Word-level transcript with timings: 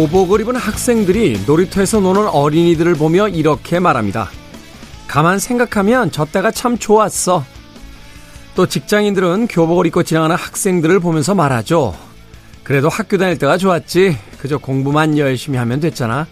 교복을 0.00 0.40
입은 0.40 0.56
학생들이 0.56 1.42
놀이터에서 1.46 2.00
노는 2.00 2.26
어린이들을 2.28 2.94
보며 2.94 3.28
이렇게 3.28 3.78
말합니다. 3.78 4.30
가만 5.06 5.38
생각하면 5.38 6.10
저 6.10 6.24
때가 6.24 6.50
참 6.52 6.78
좋았어. 6.78 7.44
또 8.54 8.64
직장인들은 8.64 9.48
교복을 9.48 9.84
입고 9.88 10.02
지나가는 10.04 10.34
학생들을 10.34 11.00
보면서 11.00 11.34
말하죠. 11.34 11.94
그래도 12.62 12.88
학교 12.88 13.18
다닐 13.18 13.36
때가 13.36 13.58
좋았지. 13.58 14.16
그저 14.38 14.56
공부만 14.56 15.18
열심히 15.18 15.58
하면 15.58 15.80
됐잖아. 15.80 16.26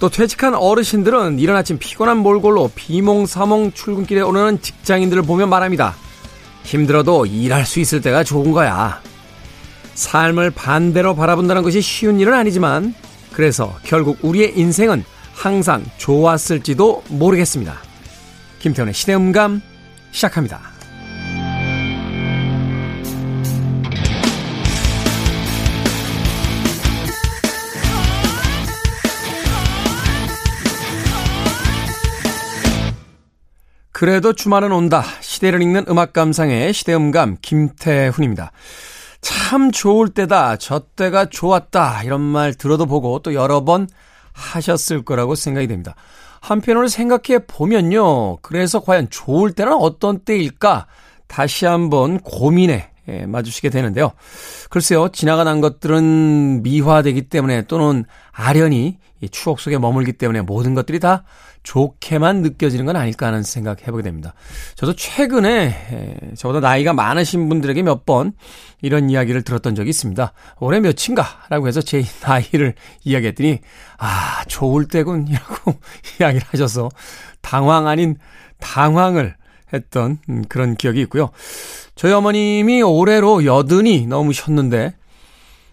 또 0.00 0.08
퇴직한 0.08 0.54
어르신들은 0.54 1.40
이른 1.40 1.54
아침 1.54 1.78
피곤한 1.78 2.16
몰골로 2.16 2.70
비몽사몽 2.74 3.72
출근길에 3.72 4.22
오르는 4.22 4.62
직장인들을 4.62 5.24
보며 5.24 5.46
말합니다. 5.46 5.94
힘들어도 6.64 7.26
일할 7.26 7.66
수 7.66 7.80
있을 7.80 8.00
때가 8.00 8.24
좋은 8.24 8.50
거야. 8.50 9.02
삶을 9.94 10.50
반대로 10.50 11.14
바라본다는 11.14 11.62
것이 11.62 11.80
쉬운 11.80 12.20
일은 12.20 12.34
아니지만 12.34 12.94
그래서 13.32 13.76
결국 13.82 14.18
우리의 14.22 14.58
인생은 14.58 15.04
항상 15.34 15.84
좋았을지도 15.96 17.04
모르겠습니다. 17.08 17.76
김태훈의 18.60 18.94
시대음감 18.94 19.60
시작합니다. 20.12 20.72
그래도 34.02 34.32
주말은 34.32 34.72
온다. 34.72 35.04
시대를 35.20 35.62
읽는 35.62 35.84
음악 35.88 36.12
감상의 36.12 36.72
시대음감 36.72 37.36
김태훈입니다. 37.40 38.50
참 39.22 39.70
좋을 39.70 40.08
때다. 40.10 40.56
저 40.56 40.80
때가 40.80 41.26
좋았다. 41.26 42.02
이런 42.02 42.20
말 42.20 42.52
들어도 42.52 42.86
보고 42.86 43.20
또 43.20 43.32
여러 43.32 43.64
번 43.64 43.88
하셨을 44.32 45.04
거라고 45.04 45.34
생각이 45.34 45.66
됩니다. 45.68 45.94
한편으로 46.40 46.88
생각해 46.88 47.46
보면요. 47.46 48.38
그래서 48.38 48.80
과연 48.80 49.08
좋을 49.10 49.52
때는 49.52 49.72
어떤 49.74 50.18
때일까? 50.18 50.86
다시 51.28 51.64
한번 51.64 52.18
고민해 52.18 52.90
예, 53.08 53.26
마주시게 53.26 53.70
되는데요. 53.70 54.12
글쎄요, 54.70 55.08
지나가는 55.08 55.60
것들은 55.60 56.62
미화되기 56.62 57.22
때문에 57.22 57.62
또는 57.62 58.04
아련히 58.30 58.98
추억 59.30 59.60
속에 59.60 59.78
머물기 59.78 60.12
때문에 60.14 60.42
모든 60.42 60.74
것들이 60.74 61.00
다 61.00 61.24
좋게만 61.62 62.42
느껴지는 62.42 62.86
건 62.86 62.96
아닐까 62.96 63.26
하는 63.26 63.42
생각 63.42 63.86
해보게 63.86 64.02
됩니다. 64.02 64.34
저도 64.74 64.94
최근에 64.94 66.32
저보다 66.36 66.60
나이가 66.60 66.92
많으신 66.92 67.48
분들에게 67.48 67.82
몇 67.82 68.04
번 68.04 68.32
이런 68.80 69.10
이야기를 69.10 69.42
들었던 69.42 69.76
적이 69.76 69.90
있습니다. 69.90 70.32
올해 70.58 70.80
몇인가? 70.80 71.24
라고 71.48 71.68
해서 71.68 71.80
제 71.80 72.04
나이를 72.22 72.74
이야기했더니 73.04 73.60
아 73.98 74.44
좋을 74.48 74.88
때군 74.88 75.28
이라고 75.28 75.74
이야기를 76.20 76.46
하셔서 76.50 76.88
당황 77.40 77.86
아닌 77.86 78.16
당황을 78.58 79.36
했던 79.72 80.18
음, 80.28 80.44
그런 80.48 80.76
기억이 80.76 81.00
있고요. 81.02 81.30
저희 81.94 82.12
어머님이 82.12 82.82
올해로 82.82 83.44
여든이 83.44 84.06
넘으셨는데 84.06 84.94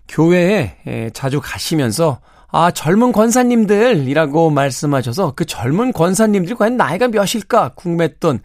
교회에 0.07 1.09
자주 1.13 1.39
가시면서 1.41 2.19
아, 2.51 2.71
젊은 2.71 3.11
권사님들이라고 3.11 4.49
말씀하셔서 4.49 5.33
그 5.35 5.45
젊은 5.45 5.93
권사님들이 5.93 6.55
과연 6.55 6.77
나이가 6.77 7.07
몇일까 7.07 7.73
궁금했던 7.75 8.39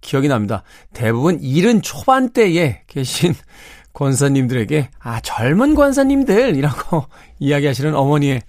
기억이 0.00 0.28
납니다. 0.28 0.62
대부분 0.92 1.40
일은 1.40 1.82
초반대에 1.82 2.82
계신 2.86 3.34
권사님들에게 3.94 4.90
아, 5.00 5.20
젊은 5.20 5.74
권사님들이라고 5.74 7.06
이야기하시는 7.40 7.94
어머니의 7.94 8.42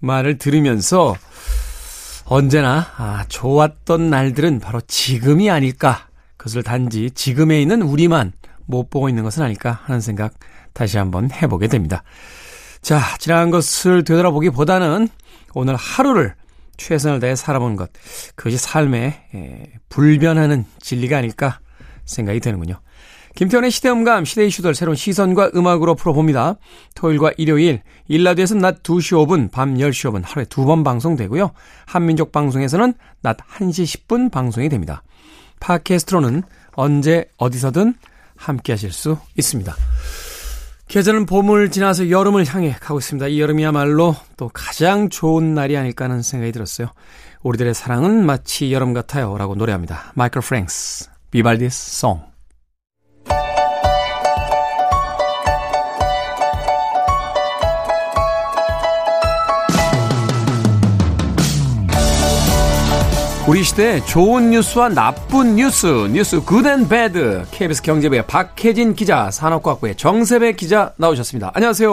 말을 0.00 0.38
들으면서 0.38 1.14
언제나 2.24 2.86
아, 2.96 3.24
좋았던 3.28 4.10
날들은 4.10 4.58
바로 4.58 4.80
지금이 4.80 5.48
아닐까. 5.48 6.08
그것을 6.36 6.64
단지 6.64 7.10
지금에 7.12 7.62
있는 7.62 7.82
우리만 7.82 8.32
못 8.66 8.90
보고 8.90 9.08
있는 9.08 9.22
것은 9.22 9.44
아닐까 9.44 9.80
하는 9.84 10.00
생각 10.00 10.34
다시 10.72 10.98
한번 10.98 11.30
해보게 11.30 11.68
됩니다. 11.68 12.02
자, 12.86 13.02
지난 13.18 13.50
것을 13.50 14.04
되돌아보기보다는 14.04 15.08
오늘 15.54 15.74
하루를 15.74 16.36
최선을 16.76 17.18
다해 17.18 17.34
살아본 17.34 17.74
것. 17.74 17.90
그것이 18.36 18.58
삶의 18.58 19.22
에, 19.34 19.72
불변하는 19.88 20.64
진리가 20.78 21.18
아닐까 21.18 21.58
생각이 22.04 22.38
되는군요. 22.38 22.78
김태원의 23.34 23.72
시대음감, 23.72 24.24
시대 24.24 24.46
이슈들 24.46 24.76
새로운 24.76 24.94
시선과 24.94 25.50
음악으로 25.56 25.96
풀어봅니다. 25.96 26.58
토요일과 26.94 27.32
일요일, 27.38 27.82
일라디오에서는 28.06 28.62
낮 28.62 28.84
2시 28.84 29.16
5분, 29.26 29.50
밤 29.50 29.74
10시 29.74 30.08
5분 30.12 30.22
하루에 30.24 30.44
두 30.44 30.64
번 30.64 30.84
방송되고요. 30.84 31.50
한민족 31.86 32.30
방송에서는 32.30 32.94
낮 33.20 33.36
1시 33.38 34.06
10분 34.06 34.30
방송이 34.30 34.68
됩니다. 34.68 35.02
팟캐스트로는 35.58 36.44
언제 36.74 37.24
어디서든 37.36 37.94
함께 38.36 38.74
하실 38.74 38.92
수 38.92 39.18
있습니다. 39.34 39.74
계절은 40.88 41.26
봄을 41.26 41.70
지나서 41.70 42.10
여름을 42.10 42.46
향해 42.46 42.76
가고 42.78 42.98
있습니다. 43.00 43.26
이 43.28 43.40
여름이야말로 43.40 44.14
또 44.36 44.48
가장 44.52 45.08
좋은 45.08 45.54
날이 45.54 45.76
아닐까 45.76 46.04
하는 46.04 46.22
생각이 46.22 46.52
들었어요. 46.52 46.88
우리들의 47.42 47.74
사랑은 47.74 48.24
마치 48.24 48.72
여름 48.72 48.92
같아요. 48.92 49.36
라고 49.36 49.54
노래합니다. 49.54 50.12
마이클 50.14 50.40
프랭크스, 50.40 51.10
Vivaldi's 51.30 51.98
Song. 52.00 52.35
우리 63.48 63.62
시대 63.62 64.04
좋은 64.04 64.50
뉴스와 64.50 64.88
나쁜 64.88 65.54
뉴스, 65.54 65.86
뉴스 65.86 66.40
good 66.40 66.67
and 66.67 66.88
bad. 66.88 67.44
KBS 67.52 67.80
경제부의 67.82 68.26
박혜진 68.26 68.96
기자, 68.96 69.30
산업과학부의 69.30 69.96
정세배 69.96 70.54
기자 70.54 70.94
나오셨습니다. 70.96 71.52
안녕하세요. 71.54 71.90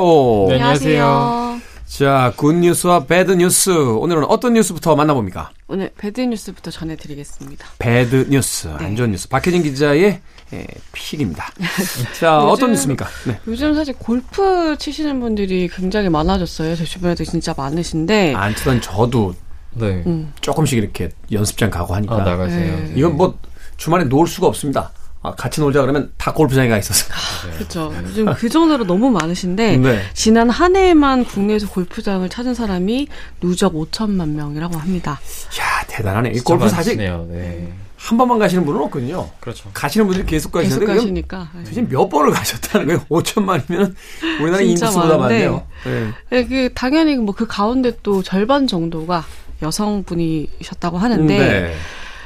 네, 0.50 0.53
안녕하세요. 0.56 1.62
자, 1.86 2.34
good 2.38 2.53
news와 2.56 3.06
bad 3.06 3.34
news. 3.34 3.69
오늘은 3.69 4.25
어떤 4.25 4.53
뉴스부터 4.53 4.96
만나봅니까? 4.96 5.52
오늘 5.68 5.91
bad 5.96 6.22
news부터 6.22 6.72
전해드리겠습니다. 6.72 7.68
bad 7.78 8.25
news, 8.31 8.68
네. 8.80 8.85
안 8.85 8.96
좋은 8.96 9.12
뉴스. 9.12 9.30
박혜진 9.30 9.62
기자의 9.62 10.22
예, 10.53 10.68
pick입니다. 10.91 11.52
자, 12.20 12.38
요즘, 12.38 12.50
어떤 12.50 12.72
뉴스입니까? 12.72 13.06
네. 13.28 13.40
요즘 13.46 13.75
사실 13.75 13.94
골프 14.00 14.75
치시는 14.80 15.20
분들이 15.20 15.68
굉장히 15.68 16.09
많아졌어요. 16.09 16.75
제 16.75 16.84
주변에도 16.84 17.24
진짜 17.25 17.53
많으신데. 17.56 18.34
안 18.34 18.56
치던 18.56 18.81
저도 18.81 19.35
네. 19.75 20.03
음. 20.06 20.34
조금씩 20.41 20.78
이렇게 20.78 21.09
연습장 21.31 21.69
가고 21.69 21.95
하니까. 21.95 22.16
아, 22.16 22.17
나가세요. 22.23 22.75
네. 22.78 22.94
이건 22.95 23.17
뭐 23.17 23.38
주말에 23.78 24.06
놀 24.06 24.28
수가 24.28 24.47
없습니다. 24.47 24.91
아, 25.25 25.34
같이 25.35 25.61
놀자 25.61 25.79
그러면 25.81 26.11
다 26.17 26.34
골프장에 26.34 26.67
가 26.67 26.78
있어서. 26.78 27.06
아, 27.13 27.56
그렇죠. 27.56 27.94
요즘 28.03 28.25
그 28.34 28.50
정도로 28.50 28.85
너무 28.85 29.09
많으신데 29.09 29.78
네. 29.78 30.01
지난 30.13 30.50
한 30.50 30.75
해에만 30.75 31.23
국내에서 31.25 31.69
골프장을 31.69 32.28
찾은 32.28 32.53
사람이 32.53 33.07
누적 33.39 33.73
5천만 33.73 34.29
명이라고 34.31 34.78
합니다. 34.78 35.19
야 35.59 35.85
대단하네. 35.88 36.31
이 36.31 36.40
골프 36.40 36.67
사실 36.67 36.97
네. 36.97 37.73
한 37.95 38.17
번만 38.17 38.38
가시는 38.38 38.66
분은 38.66 38.81
없거든요. 38.81 39.29
그렇죠. 39.40 39.69
가시는 39.73 40.05
분들이 40.07 40.25
계속 40.28 40.51
가시는데 40.51 40.85
계속 40.88 41.00
가시니까 41.00 41.50
도대체 41.53 41.81
네. 41.84 41.88
몇 41.88 42.09
번을 42.09 42.31
가셨다는 42.31 42.87
거예요? 42.87 42.99
5천만이면 43.09 43.96
우리나라 44.41 44.61
인구수보다 44.61 45.17
많네요. 45.19 45.66
네. 45.85 46.11
네. 46.29 46.46
그 46.46 46.69
당연히 46.73 47.16
뭐 47.16 47.34
그 47.34 47.47
가운데 47.47 47.93
또 48.03 48.22
절반 48.22 48.67
정도가 48.67 49.23
여성분이셨다고 49.64 50.98
하는데 50.98 51.38
네. 51.38 51.76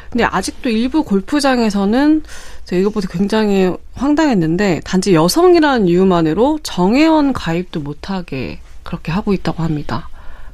근데 0.09 0.23
아직도 0.23 0.69
일부 0.69 1.03
골프장에서는 1.03 2.23
제가 2.65 2.79
이것보다 2.79 3.07
굉장히 3.09 3.73
황당했는데 3.93 4.81
단지 4.83 5.13
여성이라는 5.13 5.87
이유만으로 5.87 6.59
정회원 6.63 7.33
가입도 7.33 7.81
못하게 7.81 8.59
그렇게 8.83 9.11
하고 9.11 9.33
있다고 9.33 9.63
합니다. 9.63 10.09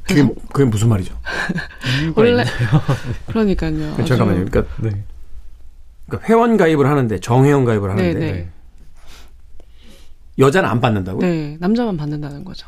그게, 0.08 0.28
그게 0.52 0.66
무슨 0.66 0.90
말이죠? 0.90 1.18
원래 2.16 2.44
그러니까요. 3.28 3.94
그 3.96 4.06
잠깐만요. 4.06 4.46
그러니까, 4.46 4.74
네. 4.82 5.04
그러니까 6.08 6.28
회원 6.28 6.58
가입을 6.58 6.88
하는데 6.88 7.20
정회원 7.20 7.64
가입을 7.66 7.90
하는데 7.92 8.14
네네. 8.14 8.32
네. 8.32 8.50
여자는 10.40 10.68
안 10.68 10.82
받는다고? 10.82 11.20
네, 11.20 11.58
남자만 11.60 11.96
받는다는 11.96 12.44
거죠. 12.44 12.68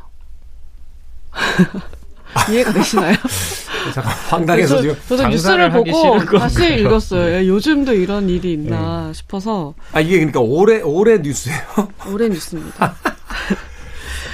이해가 2.52 2.72
되시나요? 2.74 3.16
잠깐 3.94 4.14
황당해서 4.30 4.82
지금 4.82 4.96
저도 5.08 5.28
뉴스를 5.28 5.72
보고 5.72 6.20
다시 6.40 6.76
읽었어요. 6.80 7.48
요즘도 7.48 7.94
이런 7.94 8.30
일이 8.30 8.54
있나 8.54 9.08
네. 9.08 9.14
싶어서. 9.14 9.74
아 9.94 10.02
이게 10.02 10.16
그러니까 10.16 10.40
올해 10.40 10.82
올해 10.82 11.18
뉴스예요? 11.18 11.60
올해 12.12 12.30
뉴스입니다. 12.30 12.96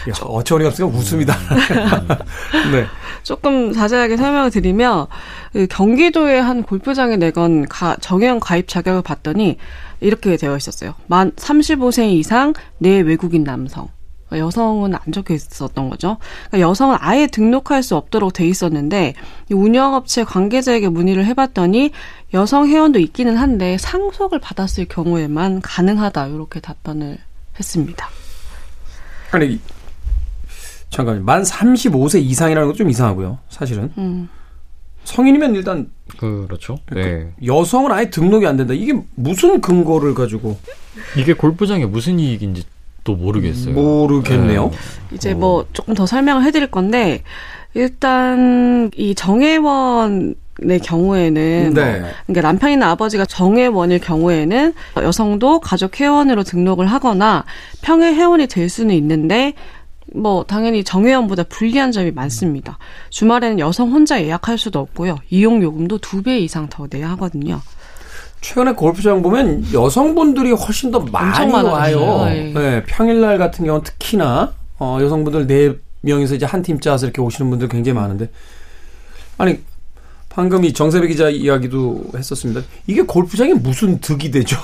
야, 0.09 0.13
어처구니가 0.19 0.69
없으니까 0.69 0.97
웃음이다. 0.97 1.37
네. 2.71 2.85
조금 3.23 3.71
자세하게 3.71 4.17
설명을 4.17 4.49
드리면 4.49 5.05
그 5.53 5.67
경기도의 5.67 6.41
한 6.41 6.63
골프장에 6.63 7.17
내건 7.17 7.67
가, 7.67 7.95
정형 7.97 8.39
가입 8.39 8.67
자격을 8.67 9.03
봤더니 9.03 9.57
이렇게 9.99 10.37
되어 10.37 10.57
있었어요. 10.57 10.95
만 11.05 11.31
35세 11.33 12.11
이상 12.13 12.53
내 12.79 13.01
외국인 13.01 13.43
남성. 13.43 13.89
여성은 14.37 14.95
안 14.95 15.11
적혀 15.11 15.33
있었던 15.33 15.89
거죠. 15.89 16.17
그러니까 16.47 16.69
여성은 16.69 16.97
아예 16.99 17.27
등록할 17.27 17.83
수 17.83 17.95
없도록 17.95 18.33
돼 18.33 18.47
있었는데 18.47 19.13
운영업체 19.49 20.23
관계자에게 20.23 20.89
문의를 20.89 21.25
해봤더니 21.25 21.91
여성 22.33 22.67
회원도 22.67 22.99
있기는 22.99 23.35
한데 23.35 23.77
상속을 23.77 24.39
받았을 24.39 24.85
경우에만 24.85 25.61
가능하다 25.61 26.27
이렇게 26.27 26.59
답변을 26.59 27.17
했습니다. 27.59 28.07
아니 29.31 29.59
잠깐만 30.89 31.25
만 31.25 31.43
35세 31.43 32.21
이상이라는 32.21 32.69
건좀 32.69 32.89
이상하고요. 32.89 33.39
사실은 33.49 33.91
음. 33.97 34.29
성인이면 35.03 35.55
일단 35.55 35.89
그렇죠. 36.17 36.79
네. 36.91 37.33
여성은 37.45 37.91
아예 37.91 38.09
등록이 38.09 38.45
안 38.45 38.57
된다. 38.57 38.73
이게 38.73 38.93
무슨 39.15 39.61
근거를 39.61 40.13
가지고 40.13 40.57
이게 41.17 41.33
골프장에 41.33 41.85
무슨 41.85 42.19
이익인지 42.19 42.63
또 43.03 43.15
모르겠어요. 43.15 43.73
모르겠네요. 43.73 44.69
네. 44.69 45.15
이제 45.15 45.33
뭐 45.33 45.65
조금 45.73 45.93
더 45.93 46.05
설명을 46.05 46.43
해드릴 46.43 46.67
건데 46.67 47.23
일단 47.73 48.91
이 48.95 49.15
정혜원 49.15 50.35
의 50.63 50.79
경우에는 50.79 51.73
네. 51.73 51.99
뭐, 51.99 52.09
그러니까 52.27 52.41
남편이나 52.47 52.91
아버지가 52.91 53.25
정회원일 53.25 53.99
경우에는 53.99 54.73
여성도 54.97 55.59
가족 55.59 55.99
회원으로 55.99 56.43
등록을 56.43 56.85
하거나 56.85 57.45
평일 57.81 58.13
회원이 58.13 58.45
될 58.45 58.69
수는 58.69 58.93
있는데 58.93 59.53
뭐 60.13 60.43
당연히 60.43 60.83
정회원보다 60.83 61.43
불리한 61.43 61.91
점이 61.91 62.11
많습니다. 62.11 62.77
주말에는 63.09 63.57
여성 63.59 63.91
혼자 63.91 64.21
예약할 64.21 64.57
수도 64.59 64.77
없고요. 64.79 65.17
이용 65.31 65.63
요금도 65.63 65.97
두 65.97 66.21
배 66.21 66.37
이상 66.37 66.67
더 66.69 66.85
내야 66.87 67.09
하거든요. 67.11 67.59
최근에 68.41 68.73
골프장 68.73 69.21
보면 69.21 69.71
여성분들이 69.73 70.51
훨씬 70.51 70.91
더 70.91 70.99
많이 70.99 71.47
와요. 71.69 72.25
네. 72.25 72.51
네. 72.53 72.83
평일날 72.85 73.37
같은 73.37 73.65
경우는 73.65 73.83
특히나 73.83 74.53
어, 74.79 74.97
여성분들 74.99 75.47
네 75.47 75.73
명이서 76.01 76.35
이제 76.35 76.45
한 76.45 76.63
팀 76.63 76.79
짜서 76.79 77.05
이렇게 77.05 77.21
오시는 77.21 77.49
분들 77.51 77.67
굉장히 77.67 77.95
많은데 77.99 78.29
아니 79.37 79.59
방금 80.29 80.63
이 80.65 80.73
정세배 80.73 81.07
기자 81.07 81.29
이야기도 81.29 82.05
했었습니다. 82.15 82.61
이게 82.87 83.01
골프장에 83.03 83.53
무슨 83.53 83.99
득이 83.99 84.31
되죠? 84.31 84.57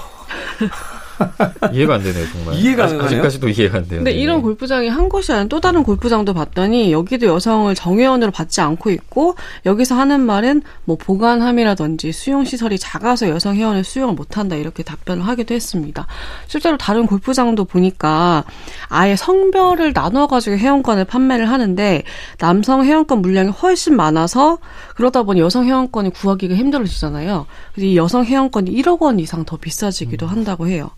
이해가 1.73 1.95
안 1.95 2.03
되네요, 2.03 2.25
정말. 2.31 2.55
이해가 2.55 2.85
안 2.85 3.01
아직까지도 3.01 3.49
이해가 3.49 3.79
안 3.79 3.87
돼요. 3.87 3.99
근데 3.99 4.11
네. 4.11 4.17
이런 4.17 4.41
골프장이 4.41 4.87
한 4.87 5.09
곳이 5.09 5.31
아니라 5.31 5.47
또 5.47 5.59
다른 5.59 5.83
골프장도 5.83 6.33
봤더니 6.33 6.91
여기도 6.91 7.27
여성을 7.27 7.73
정회원으로 7.73 8.31
받지 8.31 8.61
않고 8.61 8.89
있고 8.91 9.35
여기서 9.65 9.95
하는 9.95 10.21
말은 10.21 10.61
뭐 10.85 10.97
보관함이라든지 10.97 12.11
수용 12.11 12.45
시설이 12.45 12.77
작아서 12.77 13.29
여성 13.29 13.55
회원을 13.55 13.83
수용을 13.83 14.15
못 14.15 14.37
한다 14.37 14.55
이렇게 14.55 14.83
답변을 14.83 15.27
하기도 15.27 15.53
했습니다. 15.53 16.07
실제로 16.47 16.77
다른 16.77 17.05
골프장도 17.05 17.65
보니까 17.65 18.43
아예 18.89 19.15
성별을 19.15 19.93
나눠 19.93 20.27
가지고 20.27 20.57
회원권을 20.57 21.05
판매를 21.05 21.49
하는데 21.49 22.03
남성 22.37 22.83
회원권 22.83 23.21
물량이 23.21 23.49
훨씬 23.49 23.95
많아서 23.95 24.59
그러다 24.95 25.23
보니 25.23 25.39
여성 25.39 25.65
회원권이 25.65 26.11
구하기가 26.11 26.55
힘들어지잖아요. 26.55 27.45
그래서 27.73 27.87
이 27.87 27.97
여성 27.97 28.25
회원권이 28.25 28.71
1억 28.71 29.01
원 29.01 29.19
이상 29.19 29.45
더 29.45 29.57
비싸지기도 29.57 30.25
음. 30.27 30.31
한다고 30.31 30.67
해요. 30.67 30.91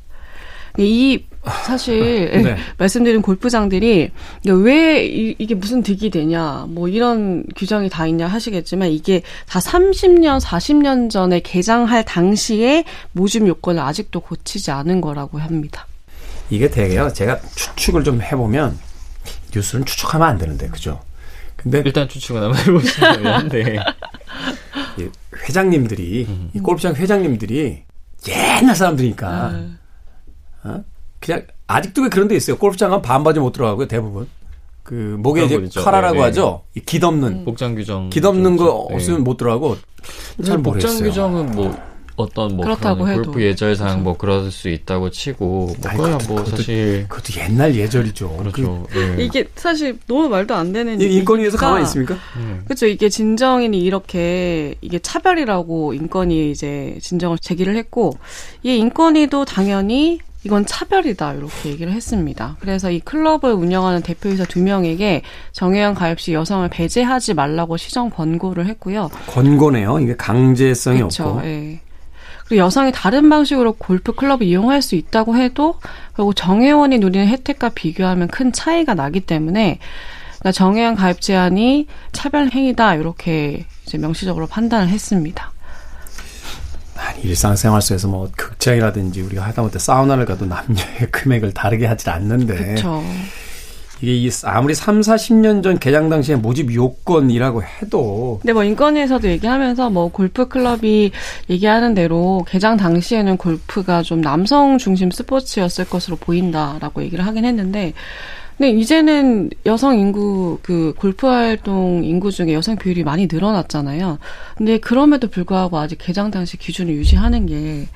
이 0.77 1.23
사실 1.65 2.29
네. 2.43 2.57
말씀드린 2.77 3.21
골프장들이 3.21 4.11
왜 4.45 5.05
이 5.39 5.45
게 5.47 5.55
무슨 5.55 5.81
득이 5.81 6.09
되냐 6.09 6.65
뭐 6.69 6.87
이런 6.87 7.43
규정이 7.55 7.89
다 7.89 8.05
있냐 8.07 8.27
하시겠지만 8.27 8.89
이게 8.89 9.21
다 9.47 9.59
30년 9.59 10.39
40년 10.41 11.09
전에 11.09 11.39
개장할 11.39 12.03
당시에 12.05 12.83
모집 13.13 13.47
요건을 13.47 13.81
아직도 13.81 14.19
고치지 14.19 14.71
않은 14.71 15.01
거라고 15.01 15.39
합니다. 15.39 15.87
이게 16.49 16.69
되게요. 16.69 17.11
제가 17.13 17.39
추측을 17.55 18.03
좀 18.03 18.21
해보면 18.21 18.77
뉴스는 19.55 19.85
추측하면 19.85 20.27
안 20.27 20.37
되는데 20.37 20.67
그죠? 20.67 20.99
근데 21.55 21.81
일단 21.85 22.07
추측은 22.07 22.41
한번 22.43 22.59
해보시면 22.59 23.49
되는데 23.49 23.79
회장님들이 25.47 26.25
음. 26.27 26.51
이 26.53 26.59
골프장 26.59 26.95
회장님들이 26.95 27.83
옛날 28.27 28.75
사람들이니까. 28.75 29.49
음. 29.49 29.78
어? 30.63 30.83
그냥 31.19 31.43
아직도 31.67 32.03
왜 32.03 32.09
그런 32.09 32.27
데 32.27 32.35
있어요. 32.35 32.57
골프장 32.57 32.93
은 32.93 33.01
반바지 33.01 33.39
못 33.39 33.51
들어가고요, 33.51 33.87
대부분. 33.87 34.27
그 34.83 35.17
목에 35.19 35.45
이제 35.45 35.55
있죠. 35.55 35.83
카라라고 35.83 36.15
네, 36.15 36.19
네. 36.19 36.25
하죠. 36.25 36.63
이 36.75 36.79
깃없는 36.79 37.27
음. 37.27 37.45
복장 37.45 37.75
규정 37.75 38.09
깃없는 38.09 38.57
거 38.57 38.87
네. 38.89 38.95
없으면 38.95 39.23
못 39.23 39.37
들어가고 39.37 39.77
잘 40.43 40.57
모르겠어요. 40.57 40.97
복장 40.97 41.07
규정은 41.07 41.51
뭐 41.51 41.77
어떤 42.15 42.55
뭐 42.55 42.65
그렇다고 42.65 43.07
해도 43.07 43.23
골프 43.23 43.41
예절상 43.43 43.87
그렇죠. 43.87 44.03
뭐 44.03 44.17
그럴 44.17 44.51
수 44.51 44.67
있다고 44.67 45.11
치고 45.11 45.45
뭐 45.45 45.75
그야 45.79 46.17
뭐 46.27 46.37
그것도, 46.37 46.45
사실 46.57 47.05
그것도 47.07 47.39
옛날 47.39 47.75
예절이죠. 47.75 48.35
그렇죠. 48.37 48.87
그, 48.89 48.97
네. 48.97 49.23
이게 49.23 49.47
사실 49.55 49.99
너무 50.07 50.27
말도 50.27 50.55
안 50.55 50.73
되는 50.73 50.99
인권위에서 50.99 51.57
가만히 51.57 51.83
있습니까? 51.83 52.15
네. 52.15 52.59
그렇죠. 52.65 52.87
이게 52.87 53.09
진정인이 53.09 53.79
이렇게 53.79 54.73
이게 54.81 54.97
차별이라고 54.97 55.93
인권위 55.93 56.49
이제 56.51 56.97
진정을 56.99 57.37
제기를 57.39 57.75
했고 57.75 58.17
이 58.63 58.75
인권위도 58.75 59.45
당연히 59.45 60.19
이건 60.43 60.65
차별이다 60.65 61.33
이렇게 61.33 61.69
얘기를 61.69 61.91
했습니다. 61.91 62.55
그래서 62.59 62.89
이 62.89 62.99
클럽을 63.01 63.51
운영하는 63.53 64.01
대표이사 64.01 64.45
두 64.45 64.61
명에게 64.61 65.21
정혜연 65.51 65.95
가입 65.95 66.19
시 66.19 66.33
여성을 66.33 66.67
배제하지 66.69 67.33
말라고 67.33 67.75
시정 67.77 68.09
권고를 68.09 68.65
했고요. 68.67 69.09
권고네요. 69.27 69.99
이게 69.99 70.15
강제성이 70.15 71.01
그쵸, 71.01 71.25
없고. 71.25 71.45
예. 71.45 71.79
그리고 72.47 72.63
여성이 72.63 72.91
다른 72.91 73.29
방식으로 73.29 73.73
골프 73.73 74.13
클럽을 74.13 74.43
이용할 74.43 74.81
수 74.81 74.95
있다고 74.95 75.35
해도 75.35 75.75
결국 76.15 76.35
정혜원이 76.35 76.97
누리는 76.97 77.27
혜택과 77.27 77.69
비교하면 77.69 78.27
큰 78.27 78.51
차이가 78.51 78.95
나기 78.95 79.19
때문에 79.19 79.77
그러니까 80.39 80.51
정혜원 80.53 80.95
가입 80.95 81.21
제한이 81.21 81.87
차별 82.11 82.49
행위다 82.49 82.95
이렇게 82.95 83.65
이제 83.85 83.97
명시적으로 83.97 84.47
판단을 84.47 84.87
했습니다. 84.87 85.51
일상생활 87.23 87.81
속에서 87.81 88.07
뭐 88.07 88.29
극장이라든지 88.35 89.21
우리가 89.21 89.43
하다못해 89.43 89.79
사우나를 89.79 90.25
가도 90.25 90.45
남녀의 90.45 91.09
금액을 91.11 91.53
다르게 91.53 91.85
하질 91.85 92.09
않는데 92.09 92.75
그쵸. 92.75 93.03
이게 94.01 94.29
아무리 94.43 94.73
3, 94.73 95.01
40년 95.01 95.61
전 95.61 95.77
개장 95.77 96.09
당시에 96.09 96.37
모집 96.37 96.73
요건이라고 96.73 97.63
해도 97.63 98.39
근데 98.41 98.53
뭐 98.53 98.63
인권위에서도 98.63 99.27
얘기하면서 99.27 99.89
뭐 99.89 100.09
골프 100.09 100.47
클럽이 100.47 101.11
얘기하는 101.49 101.93
대로 101.95 102.45
개장 102.47 102.77
당시에는 102.77 103.35
골프가 103.37 104.01
좀 104.01 104.21
남성 104.21 104.77
중심 104.77 105.11
스포츠였을 105.11 105.85
것으로 105.85 106.15
보인다라고 106.15 107.03
얘기를 107.03 107.25
하긴 107.25 107.43
했는데 107.43 107.93
네, 108.59 108.71
이제는 108.71 109.49
여성 109.65 109.97
인구 109.97 110.59
그 110.61 110.93
골프 110.97 111.25
활동 111.27 112.03
인구 112.03 112.29
중에 112.29 112.53
여성 112.53 112.75
비율이 112.75 113.05
많이 113.05 113.25
늘어났잖아요. 113.31 114.19
근데 114.57 114.77
그럼에도 114.79 115.29
불구하고 115.29 115.79
아직 115.79 115.97
개장 115.97 116.29
당시 116.29 116.57
기준을 116.57 116.93
유지하는 116.93 117.45
게 117.45 117.87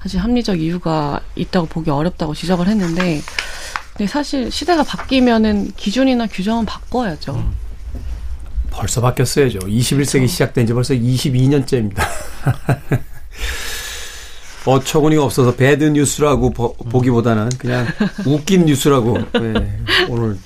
사실 0.00 0.20
합리적 0.20 0.60
이유가 0.60 1.20
있다고 1.34 1.66
보기 1.66 1.90
어렵다고 1.90 2.32
지적을 2.32 2.68
했는데 2.68 3.20
근데 3.96 4.06
사실 4.06 4.52
시대가 4.52 4.84
바뀌면은 4.84 5.72
기준이나 5.76 6.28
규정은 6.28 6.64
바꿔야죠. 6.64 7.34
음. 7.34 7.52
벌써 8.70 9.00
바뀌었어야죠. 9.00 9.58
21세기 9.58 10.12
그렇죠. 10.12 10.26
시작된 10.28 10.66
지 10.68 10.72
벌써 10.72 10.94
22년째입니다. 10.94 11.96
어처구니가 14.66 15.22
없어서 15.24 15.54
배드 15.54 15.84
뉴스라고 15.84 16.50
보, 16.50 16.74
기보다는 17.00 17.50
그냥 17.58 17.86
웃긴 18.26 18.64
뉴스라고 18.66 19.18
네, 19.32 19.78
오늘 20.08 20.38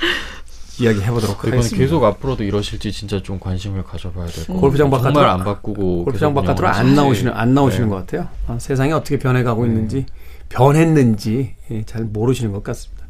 이야기 0.81 1.01
해보도록 1.03 1.45
하겠습니다. 1.45 1.77
계속 1.77 2.05
앞으로도 2.05 2.45
이러실지 2.45 2.93
진짜 2.93 3.21
좀 3.23 3.39
관심을 3.41 3.83
가져봐야 3.85 4.27
될 4.27 4.35
것 4.35 4.47
같아요. 4.47 4.61
골프장 4.61 4.91
바깥으로 4.91 5.15
정말 5.15 5.31
안 5.31 5.45
바꾸고 5.45 6.05
골프장 6.05 6.35
바깥으로 6.35 6.69
안 6.69 6.95
나오시는 6.95 7.33
안 7.33 7.55
나오시는 7.55 7.87
네. 7.87 7.91
것 7.91 7.97
같아요. 8.07 8.29
아, 8.47 8.59
세상이 8.61 8.93
어떻게 8.93 9.19
변해가고 9.19 9.65
네. 9.65 9.71
있는지 9.73 10.07
변했는지 10.49 11.55
예, 11.71 11.83
잘 11.85 12.05
모르시는 12.05 12.53
것 12.53 12.63
같습니다. 12.63 13.05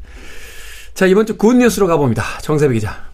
자 0.93 1.05
이번 1.05 1.25
주 1.25 1.37
good 1.37 1.53
news로 1.55 1.87
가봅니다. 1.87 2.23
정세배 2.41 2.73
기자. 2.73 3.08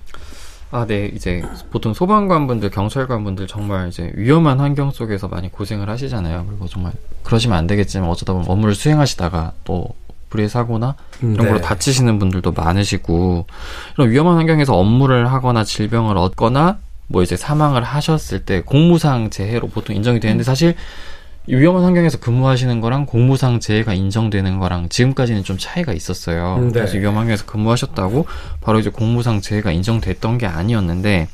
아, 0.75 0.85
네. 0.85 1.09
이제 1.13 1.41
보통 1.71 1.93
소방관분들, 1.93 2.69
경찰관분들 2.69 3.47
정말 3.47 3.87
이제 3.87 4.11
위험한 4.15 4.59
환경 4.59 4.91
속에서 4.91 5.29
많이 5.29 5.49
고생을 5.49 5.89
하시잖아요. 5.89 6.45
그리고 6.49 6.67
정말 6.67 6.91
그러시면 7.23 7.57
안 7.57 7.65
되겠지만 7.65 8.09
어쩌다 8.09 8.33
보면 8.33 8.49
업무를 8.49 8.75
수행하시다가 8.75 9.53
또 9.63 9.87
불의 10.29 10.49
사고나 10.49 10.95
이런 11.21 11.33
네. 11.37 11.45
걸로 11.45 11.61
다치시는 11.61 12.19
분들도 12.19 12.51
많으시고 12.51 13.45
이런 13.95 14.09
위험한 14.09 14.35
환경에서 14.35 14.75
업무를 14.77 15.31
하거나 15.31 15.63
질병을 15.63 16.17
얻거나 16.17 16.79
뭐 17.07 17.23
이제 17.23 17.37
사망을 17.37 17.83
하셨을 17.83 18.43
때 18.43 18.61
공무상 18.61 19.29
재해로 19.29 19.69
보통 19.69 19.95
인정이 19.95 20.19
되는데 20.19 20.41
음. 20.41 20.43
사실 20.43 20.75
위험한 21.47 21.83
환경에서 21.83 22.19
근무하시는 22.19 22.81
거랑 22.81 23.05
공무상 23.05 23.59
재해가 23.59 23.93
인정되는 23.93 24.59
거랑 24.59 24.89
지금까지는 24.89 25.43
좀 25.43 25.57
차이가 25.59 25.93
있었어요. 25.93 26.55
음, 26.59 26.67
네. 26.67 26.81
그래서 26.81 26.97
위험한 26.97 27.21
환경에서 27.21 27.45
근무하셨다고 27.45 28.25
바로 28.61 28.79
이제 28.79 28.89
공무상 28.89 29.41
재해가 29.41 29.71
인정됐던 29.71 30.37
게 30.37 30.47
아니었는데 30.47 31.27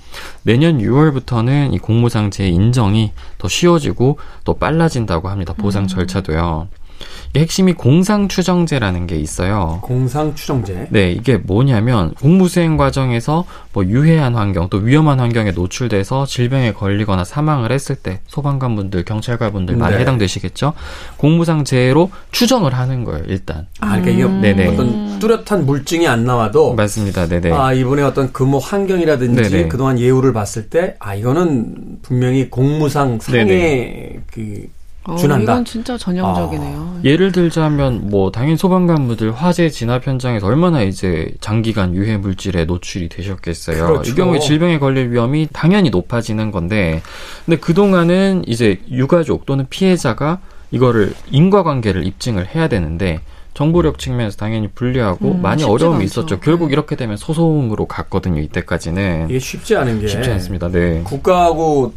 내년 0.43 0.79
6월부터는 0.79 1.73
이 1.73 1.79
공무상 1.79 2.31
재해 2.31 2.49
인정이 2.49 3.11
더 3.37 3.47
쉬워지고 3.47 4.19
또 4.43 4.53
빨라진다고 4.55 5.29
합니다. 5.29 5.53
보상 5.53 5.83
음. 5.83 5.87
절차도요. 5.87 6.67
핵심이 7.35 7.73
공상 7.73 8.27
추정제라는 8.27 9.07
게 9.07 9.15
있어요. 9.17 9.79
공상 9.81 10.33
추정제. 10.35 10.87
네, 10.89 11.11
이게 11.11 11.37
뭐냐면 11.37 12.13
공무 12.15 12.47
수행 12.47 12.77
과정에서 12.77 13.45
뭐 13.73 13.85
유해한 13.85 14.35
환경 14.35 14.69
또 14.69 14.77
위험한 14.77 15.19
환경에 15.19 15.51
노출돼서 15.51 16.25
질병에 16.25 16.73
걸리거나 16.73 17.23
사망을 17.23 17.71
했을 17.71 17.95
때 17.95 18.19
소방관 18.27 18.75
분들, 18.75 19.05
경찰관 19.05 19.51
분들 19.53 19.75
많이 19.77 19.95
네. 19.95 20.01
해당되시겠죠. 20.01 20.73
공무상재해로 21.17 22.11
추정을 22.31 22.73
하는 22.73 23.03
거예요, 23.03 23.23
일단. 23.27 23.67
아, 23.79 23.99
그러니까 23.99 24.11
이게 24.11 24.23
음. 24.23 24.41
네네. 24.41 24.67
어떤 24.67 25.19
뚜렷한 25.19 25.65
물증이 25.65 26.07
안 26.07 26.25
나와도 26.25 26.73
맞습니다, 26.75 27.27
네네. 27.27 27.51
아 27.51 27.73
이번에 27.73 28.01
어떤 28.01 28.31
근무 28.33 28.57
환경이라든지 28.57 29.41
네네. 29.49 29.67
그동안 29.67 29.99
예우를 29.99 30.33
봤을 30.33 30.69
때 30.69 30.95
아 30.99 31.15
이거는 31.15 31.99
분명히 32.01 32.49
공무상 32.49 33.19
상해 33.19 34.17
그 34.31 34.63
어, 34.65 34.80
준한다. 35.17 35.53
이건 35.53 35.65
진짜 35.65 35.97
전형적이네요. 35.97 36.77
아. 36.77 37.01
예를 37.03 37.31
들자면 37.31 38.09
뭐 38.09 38.31
당연히 38.31 38.57
소방관분들 38.57 39.31
화재 39.31 39.69
진압 39.69 40.07
현장에서 40.07 40.47
얼마나 40.47 40.81
이제 40.83 41.33
장기간 41.39 41.95
유해 41.95 42.17
물질에 42.17 42.65
노출이 42.65 43.09
되셨겠어요. 43.09 43.87
그렇죠. 43.87 44.11
이 44.11 44.15
경우에 44.15 44.39
질병에 44.39 44.79
걸릴 44.79 45.11
위험이 45.11 45.47
당연히 45.51 45.89
높아지는 45.89 46.51
건데, 46.51 47.01
근데 47.45 47.59
그 47.59 47.73
동안은 47.73 48.43
이제 48.47 48.79
유가족 48.89 49.45
또는 49.45 49.65
피해자가 49.69 50.39
이거를 50.71 51.13
인과관계를 51.31 52.05
입증을 52.05 52.47
해야 52.55 52.67
되는데 52.67 53.19
정보력 53.53 53.99
측면에서 53.99 54.37
당연히 54.37 54.69
불리하고 54.69 55.31
음, 55.31 55.41
많이 55.41 55.63
어려움이 55.63 55.95
않죠. 55.95 56.05
있었죠. 56.05 56.39
결국 56.39 56.67
네. 56.67 56.73
이렇게 56.73 56.95
되면 56.95 57.17
소송으로 57.17 57.85
갔거든요. 57.85 58.41
이때까지는 58.41 59.29
이게 59.29 59.39
쉽지 59.39 59.75
않은 59.75 59.99
게 59.99 60.07
쉽지 60.07 60.29
않습니다. 60.31 60.69
네. 60.69 61.01
국가하고 61.03 61.93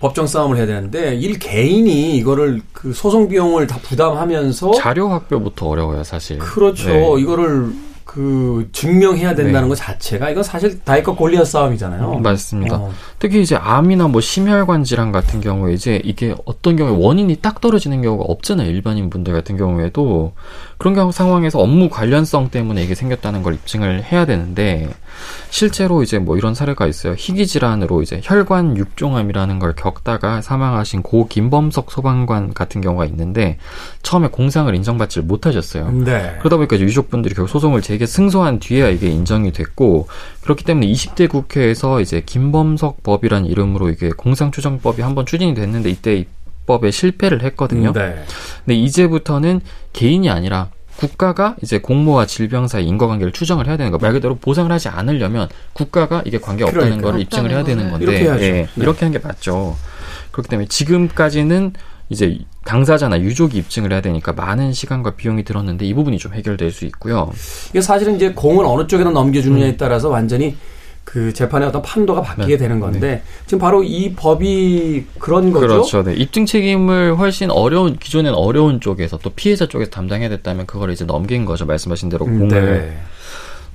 법정 0.00 0.26
싸움을 0.26 0.56
해야 0.56 0.66
되는데 0.66 1.14
일 1.14 1.38
개인이 1.38 2.16
이거를 2.16 2.60
그 2.72 2.92
소송 2.92 3.28
비용을 3.28 3.66
다 3.66 3.78
부담하면서 3.82 4.72
자료 4.72 5.08
확보부터 5.08 5.66
어려워요, 5.68 6.04
사실. 6.04 6.38
그렇죠. 6.38 6.88
네. 6.88 7.20
이거를 7.20 7.72
그 8.08 8.66
증명해야 8.72 9.34
된다는 9.34 9.64
네. 9.64 9.68
것 9.68 9.74
자체가 9.74 10.30
이건 10.30 10.42
사실 10.42 10.82
다이컷 10.82 11.14
골리앗 11.14 11.46
싸움이잖아요. 11.46 12.14
음, 12.14 12.22
맞습니다. 12.22 12.76
어. 12.76 12.90
특히 13.18 13.42
이제 13.42 13.54
암이나 13.54 14.08
뭐 14.08 14.22
심혈관 14.22 14.84
질환 14.84 15.12
같은 15.12 15.42
경우에 15.42 15.74
이제 15.74 16.00
이게 16.02 16.34
어떤 16.46 16.76
경우에 16.76 16.96
원인이 16.96 17.36
딱 17.42 17.60
떨어지는 17.60 18.00
경우가 18.00 18.24
없잖아요. 18.24 18.70
일반인 18.70 19.10
분들 19.10 19.34
같은 19.34 19.58
경우에도 19.58 20.32
그런 20.78 20.94
경우 20.94 21.10
상황에서 21.10 21.58
업무 21.58 21.88
관련성 21.88 22.50
때문에 22.50 22.84
이게 22.84 22.94
생겼다는 22.94 23.42
걸 23.42 23.54
입증을 23.54 24.04
해야 24.04 24.24
되는데 24.24 24.88
실제로 25.50 26.04
이제 26.04 26.18
뭐 26.20 26.36
이런 26.36 26.54
사례가 26.54 26.86
있어요. 26.86 27.14
희귀 27.18 27.48
질환으로 27.48 28.00
이제 28.02 28.20
혈관 28.22 28.76
육종암이라는 28.76 29.58
걸 29.58 29.74
겪다가 29.74 30.40
사망하신 30.40 31.02
고 31.02 31.26
김범석 31.26 31.90
소방관 31.90 32.54
같은 32.54 32.80
경우가 32.80 33.06
있는데 33.06 33.58
처음에 34.02 34.28
공상을 34.28 34.72
인정받지 34.72 35.22
못하셨어요. 35.22 35.90
네. 35.90 36.36
그러다 36.38 36.56
보니까 36.56 36.78
유족분들이 36.78 37.34
결국 37.34 37.50
소송을 37.50 37.82
제게 37.82 38.06
승소한 38.06 38.60
뒤에야 38.60 38.88
이게 38.88 39.08
인정이 39.08 39.52
됐고 39.52 40.06
그렇기 40.42 40.64
때문에 40.64 40.86
20대 40.86 41.28
국회에서 41.28 42.00
이제 42.00 42.22
김범석 42.24 43.02
법이란 43.02 43.46
이름으로 43.46 43.88
이게 43.90 44.10
공상 44.10 44.52
추정법이 44.52 45.02
한번 45.02 45.26
추진이 45.26 45.54
됐는데 45.54 45.90
이때 45.90 46.24
입법에 46.68 46.90
실패를 46.90 47.42
했거든요. 47.44 47.92
네. 47.94 48.22
근데 48.64 48.76
이제부터는 48.76 49.62
개인이 49.94 50.28
아니라 50.28 50.68
국가가 50.96 51.56
이제 51.62 51.78
공모와 51.78 52.26
질병 52.26 52.68
사이 52.68 52.86
인과관계를 52.86 53.32
추정을 53.32 53.66
해야 53.66 53.76
되는 53.76 53.90
거. 53.90 53.98
말 53.98 54.12
그대로 54.12 54.34
보상을 54.36 54.70
하지 54.70 54.88
않으려면 54.88 55.48
국가가 55.72 56.22
이게 56.26 56.38
관계 56.38 56.64
없다는 56.64 57.00
걸 57.00 57.20
입증을 57.20 57.50
해야 57.50 57.64
되는 57.64 57.90
건데 57.90 58.04
이렇게, 58.04 58.44
예, 58.44 58.50
네. 58.52 58.68
이렇게 58.76 59.04
한게 59.04 59.18
맞죠. 59.18 59.76
그렇기 60.32 60.48
때문에 60.50 60.68
지금까지는 60.68 61.72
이제 62.10 62.38
당사자나 62.64 63.20
유족이 63.20 63.58
입증을 63.58 63.92
해야 63.92 64.00
되니까 64.00 64.32
많은 64.32 64.72
시간과 64.72 65.12
비용이 65.12 65.44
들었는데 65.44 65.86
이 65.86 65.94
부분이 65.94 66.18
좀 66.18 66.34
해결될 66.34 66.72
수 66.72 66.84
있고요. 66.86 67.30
이게 67.70 67.80
사실은 67.80 68.16
이제 68.16 68.32
공을 68.32 68.64
어느 68.66 68.86
쪽에다 68.86 69.10
넘겨주느냐에 69.10 69.70
음. 69.70 69.76
따라서 69.76 70.08
완전히 70.08 70.56
그 71.08 71.32
재판의 71.32 71.68
어떤 71.68 71.80
판도가 71.80 72.20
바뀌게 72.20 72.48
네. 72.48 72.56
되는 72.58 72.80
건데 72.80 73.00
네. 73.00 73.22
지금 73.46 73.60
바로 73.60 73.82
이 73.82 74.12
법이 74.14 75.06
그런 75.18 75.52
거죠. 75.52 75.66
그렇죠. 75.66 76.02
네. 76.02 76.12
입증 76.12 76.44
책임을 76.44 77.16
훨씬 77.16 77.50
어려운 77.50 77.96
기존엔 77.96 78.34
어려운 78.34 78.78
쪽에서 78.78 79.16
또 79.16 79.30
피해자 79.30 79.66
쪽에서 79.66 79.90
담당해야 79.90 80.28
됐다면 80.28 80.66
그걸 80.66 80.90
이제 80.90 81.06
넘긴 81.06 81.46
거죠. 81.46 81.64
말씀하신 81.64 82.10
대로 82.10 82.26
공을. 82.26 82.48
네. 82.48 82.98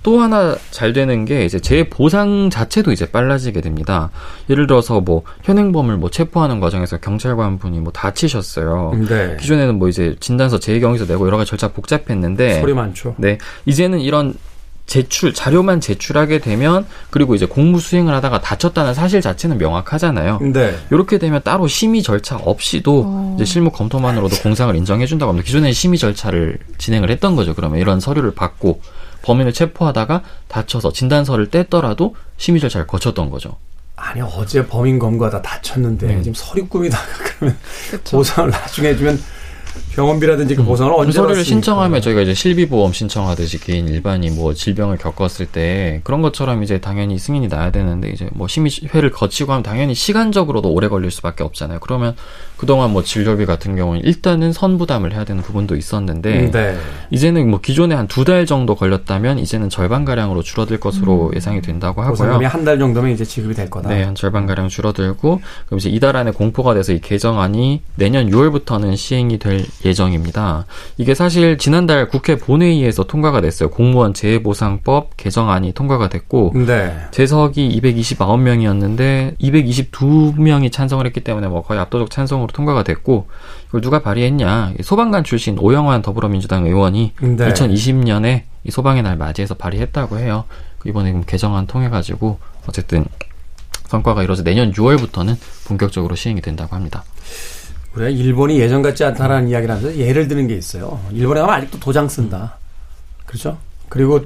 또 0.04 0.20
하나 0.20 0.56
잘 0.70 0.94
되는 0.94 1.26
게 1.26 1.44
이제 1.44 1.60
재 1.60 1.90
보상 1.90 2.52
자체도 2.52 2.92
이제 2.92 3.10
빨라지게 3.10 3.62
됩니다. 3.62 4.12
예를 4.52 4.68
들어서 4.68 5.02
뭐 5.02 5.24
현행범을 5.42 5.98
뭐 5.98 6.12
체포하는 6.12 6.60
과정에서 6.60 6.98
경찰관 6.98 7.58
분이 7.58 7.80
뭐 7.80 7.92
다치셨어요. 7.92 8.92
네. 9.10 9.38
기존에는 9.40 9.80
뭐 9.80 9.88
이제 9.88 10.16
진단서 10.20 10.60
재경위서 10.60 11.06
내고 11.06 11.26
여러 11.26 11.38
가지 11.38 11.50
절차 11.50 11.70
복잡했는데 11.70 12.60
소리 12.62 12.76
많죠. 12.76 13.16
네. 13.18 13.40
이제는 13.66 14.02
이런 14.02 14.36
제출 14.86 15.34
자료만 15.34 15.82
제출하게 15.82 16.40
되면 16.40 16.86
그리고 17.10 17.36
이제 17.36 17.46
공무 17.46 17.80
수행을 17.80 18.14
하다가 18.16 18.42
다쳤다는 18.42 18.94
사실 18.94 19.22
자체는 19.22 19.58
명확하잖아요. 19.58 20.40
네. 20.54 20.78
이렇게 20.92 21.18
되면 21.18 21.42
따로 21.44 21.68
심의 21.68 22.04
절차 22.04 22.36
없이도 22.36 22.94
오. 22.94 23.04
어. 23.06 23.34
이제 23.36 23.46
실무 23.46 23.72
검토만으로도 23.72 24.38
공상을 24.38 24.76
인정해 24.76 25.06
준다고 25.06 25.30
합니다. 25.30 25.46
기존에 25.46 25.72
심의 25.72 25.98
절차를 25.98 26.60
진행을 26.78 27.10
했던 27.10 27.36
거죠. 27.36 27.54
그러면 27.56 27.80
이런 27.80 28.00
서류를 28.00 28.36
받고 28.36 28.82
범인을 29.24 29.54
체포하다가 29.54 30.22
다쳐서 30.48 30.92
진단서를 30.92 31.50
뗐더라도 31.50 32.14
심의 32.38 32.60
절차를 32.60 32.86
거쳤던 32.86 33.30
거죠. 33.30 33.56
아니 33.96 34.22
어제 34.22 34.66
범인 34.68 35.00
검거하다 35.00 35.42
다쳤는데 35.42 36.08
네. 36.08 36.22
지금 36.22 36.34
서류 36.36 36.68
꾸미다가 36.68 37.04
그러면 37.40 37.58
보상을 38.12 38.50
나중에 38.50 38.90
해주면 38.90 39.20
병원비라든지 39.96 40.56
그 40.56 40.62
음. 40.62 40.66
보상을 40.66 40.92
언제 40.94 41.08
그 41.08 41.12
서류를 41.14 41.46
신청하면 41.46 42.02
저희가 42.02 42.22
이제 42.22 42.34
실비보험 42.34 42.94
신청하듯이 42.94 43.60
개인 43.60 43.88
일반이 43.88 44.30
뭐 44.32 44.54
질병을 44.54 44.98
겪었을 44.98 45.46
때 45.46 46.02
그런 46.04 46.22
것처럼 46.22 46.64
이제 46.64 46.80
당연히 46.80 47.18
승인이 47.18 47.48
나야 47.48 47.72
되는데 47.72 48.10
이제 48.10 48.30
뭐 48.34 48.48
심의회를 48.48 49.12
거치고 49.12 49.52
하면 49.52 49.64
당연히 49.64 49.94
시간적으로도 49.94 50.70
오래 50.72 50.88
걸릴 50.88 51.12
수밖에 51.12 51.44
없잖아요. 51.44 51.80
그러면 51.80 52.16
그동안 52.64 52.92
뭐 52.94 53.04
진료비 53.04 53.46
같은 53.46 53.76
경우는 53.76 54.04
일단은 54.06 54.54
선부담을 54.54 55.12
해야 55.14 55.26
되는 55.26 55.44
부분도 55.44 55.76
있었는데 55.76 56.40
음, 56.46 56.52
네. 56.52 56.78
이제는 57.12 57.50
뭐 57.50 57.60
기존에 57.60 57.94
한 57.94 58.08
두 58.08 58.24
달 58.24 58.46
정도 58.46 58.76
걸렸다면 58.76 59.38
이제는 59.40 59.70
절반 59.70 60.06
가량으로 60.06 60.44
줄어들 60.44 60.80
것으로 60.80 61.28
음. 61.32 61.36
예상이 61.36 61.62
된다고 61.62 62.02
하고요. 62.02 62.48
한 62.48 62.64
달 62.64 62.80
정도면 62.80 63.12
이제 63.12 63.26
지급이 63.26 63.54
될 63.54 63.70
거다. 63.70 63.90
네, 63.90 64.04
한 64.04 64.16
절반 64.16 64.46
가량 64.46 64.70
줄어들고 64.70 65.42
그럼 65.66 65.78
이제 65.78 65.90
이달 65.90 66.16
안에 66.16 66.32
공포가 66.32 66.74
돼서 66.74 66.94
이 66.94 67.02
개정안이 67.02 67.82
내년 67.96 68.30
6월부터는 68.30 68.96
시행이 68.96 69.40
될 69.40 69.66
예정입니다. 69.84 70.66
이게 70.98 71.14
사실 71.14 71.58
지난달 71.58 72.08
국회 72.08 72.38
본회의에서 72.38 73.04
통과가 73.04 73.42
됐어요. 73.42 73.70
공무원 73.70 74.14
재해보상법 74.14 75.18
개정안이 75.18 75.74
통과가 75.74 76.08
됐고 76.08 76.54
네. 76.66 76.96
재석이 77.12 77.82
229명이었는데 77.82 79.38
222명이 79.40 80.72
찬성을 80.72 81.06
했기 81.06 81.22
때문에 81.22 81.48
뭐 81.48 81.62
거의 81.64 81.80
압도적 81.82 82.10
찬성으로 82.10 82.48
통과가 82.54 82.84
됐고 82.84 83.28
이걸 83.68 83.82
누가 83.82 84.02
발의했냐? 84.02 84.74
소방관 84.82 85.24
출신 85.24 85.58
오영환 85.60 86.02
더불어민주당 86.02 86.66
의원이 86.66 87.14
네. 87.20 87.36
2020년에 87.36 88.44
이 88.64 88.72
소방의 88.72 89.04
날 89.04 89.18
맞이해서 89.18 89.56
발의했다고 89.56 90.20
해요. 90.20 90.46
이번에 90.86 91.22
개정안 91.26 91.68
통해 91.68 91.90
가지고 91.90 92.40
어쨌든 92.68 93.06
성과가 93.88 94.24
이루어져 94.24 94.44
내년 94.44 94.72
6월부터는 94.72 95.36
본격적으로 95.68 96.16
시행이 96.16 96.42
된다고 96.42 96.76
합니다. 96.76 97.04
우리가 97.96 98.10
일본이 98.10 98.60
예전 98.60 98.82
같지 98.82 99.04
않다라는 99.04 99.50
이야기를 99.50 99.76
하면서 99.76 99.98
예를 99.98 100.28
드는 100.28 100.48
게 100.48 100.56
있어요. 100.56 101.00
일본에 101.12 101.42
가면 101.42 101.56
아직도 101.56 101.80
도장 101.80 102.08
쓴다. 102.08 102.58
그렇죠? 103.26 103.58
그리고 103.90 104.26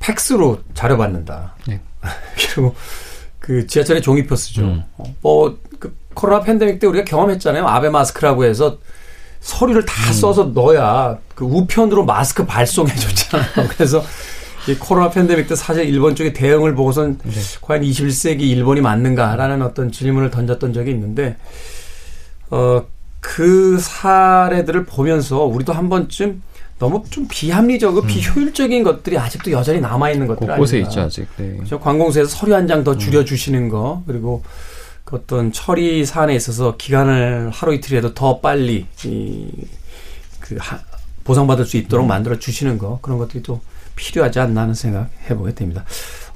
팩스로 0.00 0.60
자료 0.74 0.96
받는다. 0.96 1.54
네. 1.68 1.80
그리고 2.34 2.74
그 3.38 3.66
지하철에 3.66 4.00
종이표 4.00 4.34
쓰죠. 4.34 4.62
음. 4.62 4.82
어, 4.96 5.04
뭐, 5.20 5.58
그 5.78 5.96
코로나 6.20 6.42
팬데믹 6.42 6.78
때 6.78 6.86
우리가 6.86 7.04
경험했잖아요. 7.04 7.66
아베 7.66 7.88
마스크라고 7.88 8.44
해서 8.44 8.78
서류를 9.40 9.86
다 9.86 9.94
음. 10.08 10.12
써서 10.12 10.44
넣어야 10.54 11.16
그 11.34 11.44
우편으로 11.46 12.04
마스크 12.04 12.44
발송해 12.44 12.94
줬잖아요. 12.94 13.68
그래서 13.74 14.02
이 14.68 14.74
코로나 14.74 15.08
팬데믹 15.10 15.48
때 15.48 15.56
사실 15.56 15.84
일본 15.84 16.14
쪽의 16.14 16.34
대응을 16.34 16.74
보고선 16.74 17.18
네. 17.24 17.30
과연 17.62 17.82
21세기 17.82 18.40
일본이 18.42 18.82
맞는가라는 18.82 19.62
어떤 19.62 19.90
질문을 19.90 20.30
던졌던 20.30 20.74
적이 20.74 20.90
있는데 20.90 21.36
어, 22.50 22.82
그 23.20 23.78
사례들을 23.80 24.84
보면서 24.84 25.44
우리도 25.44 25.72
한 25.72 25.88
번쯤 25.88 26.42
너무 26.78 27.02
좀 27.10 27.26
비합리적이고 27.30 28.02
음. 28.02 28.06
비효율적인 28.06 28.82
것들이 28.84 29.16
아직도 29.18 29.50
여전히 29.52 29.80
남아 29.80 30.10
있는 30.10 30.26
것들 30.26 30.46
곳곳에 30.46 30.76
아닌가. 30.76 30.90
있죠 30.90 31.00
아직. 31.02 31.26
네. 31.38 31.58
저 31.66 31.78
관공서에서 31.78 32.28
서류 32.28 32.54
한 32.54 32.66
장 32.66 32.84
더 32.84 32.96
줄여 32.98 33.24
주시는 33.24 33.68
거 33.70 34.02
그리고 34.06 34.42
그 35.04 35.16
어떤 35.16 35.52
처리 35.52 36.04
사안에 36.04 36.34
있어서 36.34 36.76
기간을 36.76 37.50
하루 37.52 37.74
이틀이라도 37.74 38.14
더 38.14 38.40
빨리 38.40 38.86
이그 39.04 40.58
보상받을 41.24 41.64
수 41.64 41.76
있도록 41.76 42.06
음. 42.06 42.08
만들어 42.08 42.38
주시는 42.38 42.78
거 42.78 42.98
그런 43.02 43.18
것들이 43.18 43.42
또 43.42 43.60
필요하지 43.96 44.40
않나 44.40 44.62
하는 44.62 44.74
생각 44.74 45.10
해보게 45.28 45.54
됩니다. 45.54 45.84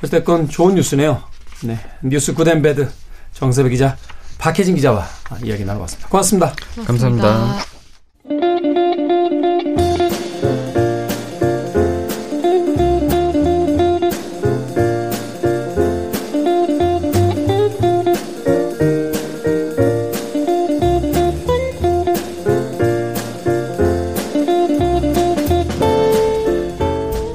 어쨌든 0.02 0.48
좋은 0.48 0.74
뉴스네요. 0.74 1.22
네. 1.64 1.78
뉴스 2.02 2.34
good 2.34 2.56
and 2.56 2.72
bad 2.72 2.88
정세배 3.32 3.70
기자 3.70 3.96
박혜진 4.38 4.74
기자와 4.74 5.06
이야기 5.42 5.64
나눠봤습니다. 5.64 6.08
고맙습니다. 6.08 6.54
고맙습니다. 6.74 7.28
감사합니다. 8.28 8.53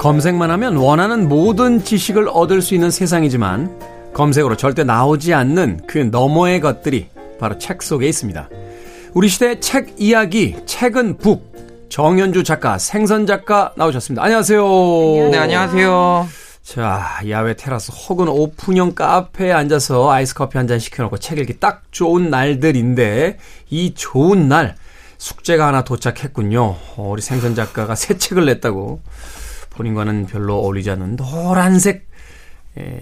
검색만 0.10 0.50
하면 0.50 0.76
원하는 0.76 1.30
모든 1.30 1.84
지식을 1.84 2.30
얻을 2.34 2.64
수 2.64 2.74
있는 2.74 2.90
세상이지만 2.90 4.12
검색으로 4.12 4.58
절대 4.58 4.84
나오지 4.84 5.36
않는 5.36 5.82
그 5.86 6.00
너머의 6.00 6.62
것들이 6.62 7.10
바로 7.40 7.60
책 7.60 7.84
속에 7.84 8.08
있습니다. 8.08 8.50
우리 9.14 9.30
시대 9.30 9.60
책 9.60 9.94
이야기, 10.00 10.56
책은 10.66 11.18
북. 11.18 11.54
정현주 11.90 12.44
작가, 12.44 12.80
생선 12.80 13.28
작가 13.28 13.72
나오셨습니다. 13.78 14.24
안녕하세요. 14.24 14.64
네, 15.30 15.38
안녕하세요. 15.38 16.28
자, 16.64 17.20
야외 17.30 17.56
테라스 17.56 17.92
혹은 17.92 18.30
오픈형 18.30 18.96
카페에 18.96 19.52
앉아서 19.52 20.10
아이스 20.10 20.34
커피 20.34 20.58
한 20.58 20.66
잔 20.68 20.80
시켜놓고 20.80 21.20
책 21.20 21.38
읽기 21.38 21.60
딱 21.60 21.84
좋은 21.92 22.32
날들인데 22.32 23.38
이 23.70 23.94
좋은 23.94 24.48
날 24.48 24.76
숙제가 25.20 25.68
하나 25.68 25.84
도착했군요. 25.84 26.62
어, 26.96 27.10
우리 27.12 27.22
생선 27.22 27.54
작가가 27.54 27.94
새 27.94 28.18
책을 28.18 28.46
냈다고 28.48 29.02
본인과는 29.84 30.26
별로 30.26 30.58
어울리지 30.58 30.92
않는 30.92 31.16
노란색 31.16 32.10
에, 32.78 33.00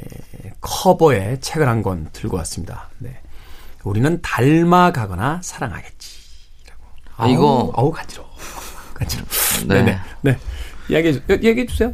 커버의 0.62 1.42
책을 1.42 1.68
한 1.68 1.82
권 1.82 2.08
들고 2.14 2.38
왔습니다. 2.38 2.90
네. 3.00 3.20
우리는 3.84 4.22
닮아가거나 4.22 5.40
사랑하겠지. 5.44 6.18
라고. 6.70 6.84
아, 7.18 7.28
이거. 7.28 7.74
아우, 7.76 7.92
간지러워. 7.92 8.30
간지러워. 8.94 9.28
네. 9.68 9.74
네네. 9.82 10.00
네. 10.22 10.38
이야기해, 10.90 11.20
얘기해 11.30 11.66
주세요. 11.66 11.92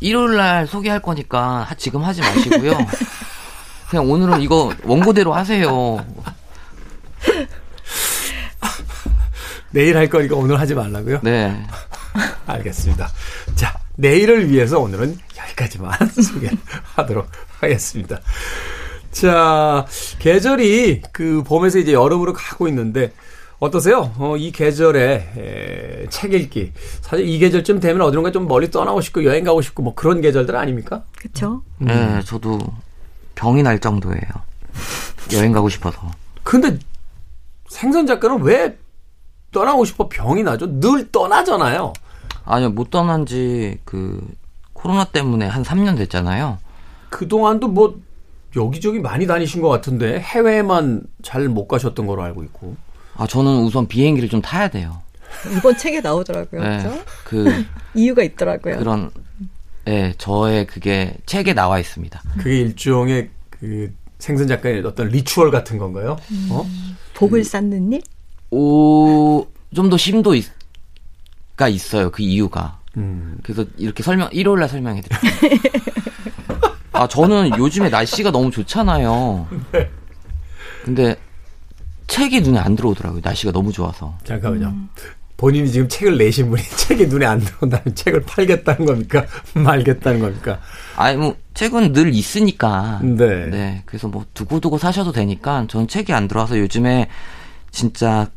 일요일 0.00 0.36
날 0.36 0.66
소개할 0.66 1.00
거니까 1.00 1.66
지금 1.78 2.04
하지 2.04 2.20
마시고요. 2.20 2.76
그냥 3.88 4.10
오늘은 4.10 4.42
이거 4.42 4.70
원고대로 4.84 5.32
하세요. 5.32 5.70
내일 9.70 9.96
할 9.96 10.08
거니까 10.08 10.36
오늘 10.36 10.60
하지 10.60 10.74
말라고요? 10.74 11.20
네. 11.22 11.66
알겠습니다. 12.46 13.08
자, 13.54 13.74
내일을 13.96 14.50
위해서 14.50 14.78
오늘은 14.78 15.18
여기까지만 15.38 15.92
소개하도록 16.22 17.28
하겠습니다. 17.60 18.20
자, 19.10 19.86
계절이 20.18 21.02
그 21.12 21.42
봄에서 21.42 21.78
이제 21.78 21.92
여름으로 21.92 22.32
가고 22.34 22.68
있는데 22.68 23.12
어떠세요? 23.58 24.12
어, 24.18 24.36
이 24.36 24.52
계절에 24.52 25.32
에, 25.36 26.06
책 26.10 26.34
읽기. 26.34 26.72
사실 27.00 27.26
이 27.26 27.38
계절쯤 27.38 27.80
되면 27.80 28.02
어디론가 28.02 28.30
좀 28.30 28.46
멀리 28.46 28.70
떠나고 28.70 29.00
싶고 29.00 29.24
여행 29.24 29.44
가고 29.44 29.62
싶고 29.62 29.82
뭐 29.82 29.94
그런 29.94 30.20
계절들 30.20 30.54
아닙니까? 30.54 31.04
그렇죠. 31.16 31.62
네, 31.78 32.20
저도 32.26 32.58
병이 33.34 33.62
날 33.62 33.78
정도예요. 33.78 34.20
여행 35.32 35.52
가고 35.52 35.70
싶어서. 35.70 35.98
근데 36.42 36.78
생선 37.68 38.06
작가는 38.06 38.42
왜 38.42 38.76
떠나고 39.52 39.86
싶어 39.86 40.08
병이 40.08 40.42
나죠? 40.42 40.78
늘 40.80 41.10
떠나잖아요. 41.10 41.94
아니요, 42.46 42.70
못 42.70 42.90
떠난 42.90 43.26
지 43.26 43.78
그 43.84 44.26
코로나 44.72 45.04
때문에 45.04 45.46
한 45.46 45.62
3년 45.62 45.96
됐잖아요. 45.96 46.58
그동안도 47.10 47.68
뭐 47.68 47.98
여기저기 48.56 48.98
많이 49.00 49.26
다니신 49.26 49.60
것 49.62 49.68
같은데 49.68 50.18
해외만 50.20 51.02
잘 51.22 51.48
못 51.48 51.66
가셨던 51.66 52.06
걸로 52.06 52.22
알고 52.22 52.42
있고. 52.44 52.76
아, 53.16 53.26
저는 53.26 53.62
우선 53.62 53.86
비행기를 53.88 54.28
좀 54.28 54.40
타야 54.42 54.68
돼요. 54.68 55.00
이번 55.56 55.76
책에 55.76 56.00
나오더라고요. 56.00 56.62
네. 56.62 56.76
그죠? 56.78 57.02
그 57.24 57.64
이유가 57.94 58.22
있더라고요. 58.22 58.78
그런 58.78 59.10
네, 59.84 60.14
저의 60.18 60.66
그게 60.66 61.16
책에 61.26 61.52
나와 61.54 61.78
있습니다. 61.78 62.20
그게 62.38 62.58
일종의 62.60 63.30
그 63.50 63.92
생선 64.18 64.46
작가의 64.48 64.82
어떤 64.84 65.08
리추얼 65.08 65.50
같은 65.50 65.78
건가요? 65.78 66.16
어? 66.50 66.66
복을 67.14 67.44
쌓는 67.44 67.92
일? 67.92 68.02
오, 68.50 69.46
좀 69.74 69.90
더 69.90 69.96
심도 69.96 70.34
있, 70.34 70.44
가 71.56 71.68
있어요. 71.68 72.10
그 72.10 72.22
이유가. 72.22 72.78
음. 72.96 73.38
그래서 73.42 73.64
이렇게 73.76 74.02
설명, 74.02 74.28
일요일 74.32 74.60
날 74.60 74.68
설명해 74.68 75.00
드릴게요. 75.02 75.60
아, 76.92 77.06
저는 77.06 77.58
요즘에 77.58 77.88
날씨가 77.88 78.30
너무 78.30 78.50
좋잖아요. 78.50 79.48
근데 80.84 81.16
책이 82.06 82.40
눈에 82.42 82.58
안 82.58 82.76
들어오더라고요. 82.76 83.20
날씨가 83.22 83.52
너무 83.52 83.72
좋아서. 83.72 84.16
잠깐만요. 84.24 84.74
본인이 85.36 85.70
지금 85.70 85.88
책을 85.88 86.16
내신 86.16 86.48
분이 86.48 86.62
책이 86.76 87.06
눈에 87.06 87.26
안 87.26 87.40
들어온다면 87.40 87.94
책을 87.94 88.22
팔겠다는 88.22 88.86
겁니까? 88.86 89.26
말겠다는 89.54 90.20
겁니까? 90.20 90.60
아니, 90.96 91.16
뭐, 91.18 91.36
책은 91.52 91.92
늘 91.92 92.14
있으니까. 92.14 93.00
네. 93.02 93.46
네. 93.46 93.82
그래서 93.84 94.08
뭐, 94.08 94.24
두고두고 94.32 94.78
사셔도 94.78 95.12
되니까, 95.12 95.66
전 95.68 95.86
책이 95.88 96.12
안 96.12 96.28
들어와서 96.28 96.58
요즘에 96.58 97.08
진짜 97.70 98.28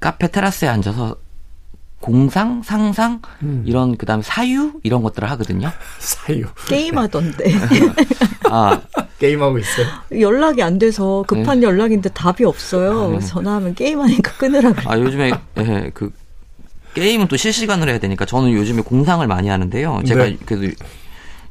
카페 0.00 0.28
테라스에 0.28 0.68
앉아서 0.68 1.16
공상, 2.02 2.62
상상, 2.62 3.22
음. 3.42 3.62
이런, 3.64 3.96
그 3.96 4.04
다음에 4.04 4.22
사유? 4.22 4.72
이런 4.82 5.02
것들을 5.02 5.30
하거든요. 5.30 5.70
사유. 6.00 6.44
게임하던데. 6.68 7.44
아, 8.50 8.82
게임하고 9.20 9.58
있어요. 9.58 9.86
연락이 10.20 10.62
안 10.62 10.78
돼서 10.78 11.24
급한 11.28 11.62
연락인데 11.62 12.10
답이 12.10 12.44
없어요. 12.44 13.20
전화하면 13.20 13.74
게임하니까 13.76 14.32
끊으라고. 14.32 14.90
아, 14.90 14.98
요즘에, 14.98 15.30
예, 15.58 15.90
그, 15.94 16.12
게임은 16.94 17.28
또 17.28 17.36
실시간으로 17.36 17.90
해야 17.92 18.00
되니까 18.00 18.26
저는 18.26 18.52
요즘에 18.52 18.82
공상을 18.82 19.24
많이 19.26 19.48
하는데요. 19.48 20.02
제가 20.04 20.24
네. 20.24 20.36
그래도 20.44 20.74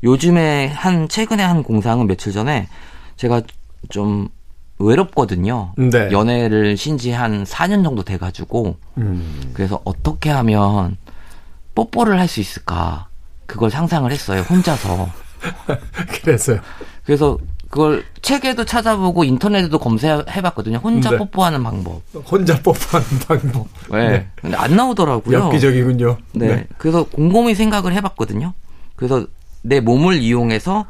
요즘에 0.03 0.67
한, 0.67 1.07
최근에 1.07 1.41
한 1.43 1.63
공상은 1.63 2.07
며칠 2.07 2.33
전에 2.33 2.67
제가 3.15 3.41
좀 3.89 4.27
외롭거든요. 4.81 5.73
네. 5.77 6.09
연애를 6.11 6.77
신지 6.77 7.11
한 7.11 7.43
4년 7.43 7.83
정도 7.83 8.03
돼가지고 8.03 8.75
음. 8.97 9.51
그래서 9.53 9.81
어떻게 9.83 10.29
하면 10.29 10.97
뽀뽀를 11.75 12.19
할 12.19 12.27
수 12.27 12.39
있을까 12.39 13.07
그걸 13.45 13.69
상상을 13.69 14.09
했어요 14.11 14.41
혼자서 14.41 15.09
그래서요. 16.23 16.59
그래서 17.05 17.37
그걸 17.69 18.03
책에도 18.21 18.65
찾아보고 18.65 19.23
인터넷에도 19.23 19.79
검색해봤거든요 19.79 20.77
혼자 20.77 21.11
네. 21.11 21.17
뽀뽀하는 21.17 21.63
방법 21.63 22.01
혼자 22.29 22.61
뽀뽀하는 22.61 23.07
방법. 23.27 23.67
네. 23.91 24.27
근데 24.35 24.57
안 24.57 24.75
나오더라고요 24.75 25.37
엽기적이군요. 25.45 26.17
네. 26.33 26.67
그래서 26.77 27.03
곰곰이 27.05 27.55
생각을 27.55 27.93
해봤거든요 27.93 28.53
그래서 28.95 29.25
내 29.61 29.79
몸을 29.79 30.15
이용해서 30.21 30.85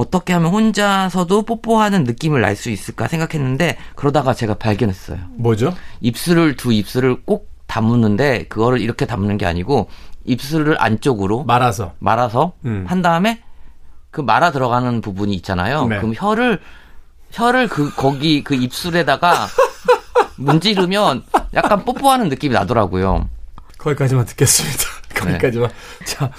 어떻게 0.00 0.32
하면 0.32 0.50
혼자서도 0.50 1.42
뽀뽀하는 1.42 2.04
느낌을 2.04 2.40
날 2.40 2.56
수 2.56 2.70
있을까 2.70 3.06
생각했는데 3.08 3.76
그러다가 3.94 4.34
제가 4.34 4.54
발견했어요 4.54 5.18
뭐죠? 5.36 5.74
입술을 6.00 6.56
두 6.56 6.72
입술을 6.72 7.22
꼭 7.24 7.48
다무는데 7.66 8.46
그거를 8.48 8.80
이렇게 8.80 9.06
다무는 9.06 9.38
게 9.38 9.46
아니고 9.46 9.88
입술을 10.24 10.76
안쪽으로 10.82 11.44
말아서. 11.44 11.92
말아서 12.00 12.52
음. 12.64 12.84
한 12.88 13.00
다음에 13.02 13.42
그 14.10 14.20
말아 14.20 14.50
들어가는 14.50 15.00
부분이 15.00 15.32
있잖아요. 15.36 15.86
네. 15.86 15.98
그럼 15.98 16.12
혀를 16.16 16.60
혀를 17.30 17.68
그 17.68 17.94
거기 17.94 18.42
그 18.42 18.54
입술에다가 18.54 19.46
문지르면 20.36 21.22
약간 21.54 21.84
뽀뽀하는 21.84 22.28
느낌이 22.28 22.52
나더라고요. 22.54 23.28
거기까지만 23.78 24.24
듣겠습니다. 24.26 24.84
네. 25.14 25.20
거기까지만. 25.20 25.70
자, 26.06 26.30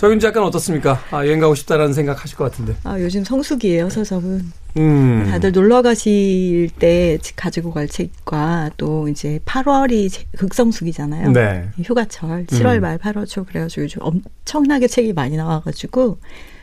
정윤 0.00 0.18
작가는 0.18 0.48
어떻습니까? 0.48 0.98
아, 1.10 1.26
여행 1.26 1.40
가고 1.40 1.54
싶다라는 1.54 1.92
생각 1.92 2.22
하실 2.22 2.34
것 2.34 2.44
같은데. 2.44 2.74
아, 2.84 2.98
요즘 2.98 3.22
성수기예요, 3.22 3.90
서점은. 3.90 4.50
음. 4.78 5.26
다들 5.30 5.52
놀러 5.52 5.82
가실 5.82 6.70
때 6.78 7.18
가지고 7.36 7.70
갈 7.70 7.86
책과 7.86 8.70
또 8.78 9.08
이제 9.08 9.40
8월이 9.44 10.10
극성수기잖아요. 10.38 11.32
네. 11.32 11.68
휴가철, 11.82 12.46
7월 12.46 12.76
음. 12.76 12.80
말 12.80 12.96
8월 12.96 13.28
초 13.28 13.44
그래가지고 13.44 13.82
요즘 13.82 14.00
엄청나게 14.00 14.86
책이 14.86 15.12
많이 15.12 15.36
나와가지고 15.36 16.18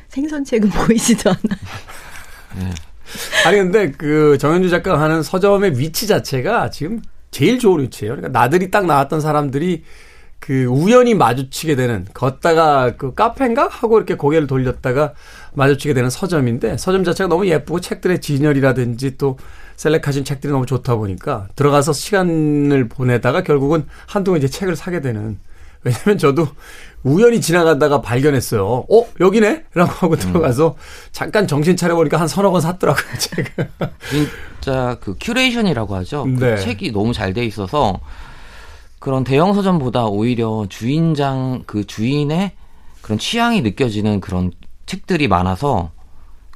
생선책은 0.08 0.70
보이지도 0.88 1.30
않아요. 1.30 2.74
아니 3.46 3.58
근데 3.58 3.92
그 3.92 4.40
정현주 4.40 4.72
작가가 4.72 5.00
하는 5.00 5.22
서점의 5.22 5.78
위치 5.78 6.08
자체가 6.08 6.72
지금 6.72 7.04
제일 7.30 7.60
좋은 7.60 7.84
위치예요. 7.84 8.16
그러니까 8.16 8.40
나들이 8.40 8.72
딱 8.72 8.88
나왔던 8.88 9.22
사람들이 9.22 9.84
그 10.40 10.66
우연히 10.66 11.14
마주치게 11.14 11.76
되는 11.76 12.06
걷다가 12.14 12.96
그 12.98 13.14
카페인가 13.14 13.68
하고 13.68 13.98
이렇게 13.98 14.16
고개를 14.16 14.48
돌렸다가 14.48 15.14
마주치게 15.54 15.94
되는 15.94 16.10
서점인데 16.10 16.78
서점 16.78 17.04
자체가 17.04 17.28
너무 17.28 17.48
예쁘고 17.48 17.80
책들의 17.82 18.22
진열이라든지 18.22 19.18
또 19.18 19.38
셀렉하신 19.76 20.24
책들이 20.24 20.52
너무 20.54 20.66
좋다 20.66 20.96
보니까 20.96 21.48
들어가서 21.56 21.94
시간을 21.94 22.88
보내다가 22.88 23.44
결국은 23.44 23.86
한동안 24.06 24.40
이제 24.40 24.48
책을 24.48 24.76
사게 24.76 25.02
되는 25.02 25.38
왜냐면 25.84 26.18
저도 26.18 26.48
우연히 27.04 27.40
지나가다가 27.40 28.02
발견했어요. 28.02 28.66
어, 28.66 29.06
여기네? 29.20 29.66
라고 29.74 29.92
하고 29.92 30.16
들어가서 30.16 30.76
잠깐 31.12 31.48
정신 31.48 31.78
차려보니까 31.78 32.20
한 32.20 32.28
서너 32.28 32.52
권 32.52 32.60
샀더라고요, 32.62 33.06
책을. 33.20 33.70
진짜 34.10 34.98
그 35.00 35.16
curation이라고 35.22 35.96
하죠. 35.98 36.24
그 36.24 36.44
네. 36.44 36.58
책이 36.58 36.92
너무 36.92 37.14
잘 37.14 37.34
돼 37.34 37.46
있어서 37.46 38.00
그런 39.00 39.24
대형 39.24 39.54
서점보다 39.54 40.06
오히려 40.06 40.66
주인장 40.70 41.64
그 41.66 41.86
주인의 41.86 42.52
그런 43.02 43.20
취향이 43.20 43.62
느껴지는 43.62 44.20
그런 44.22 44.52
책들이 44.86 45.28
많아서 45.28 45.92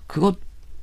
그거 0.08 0.34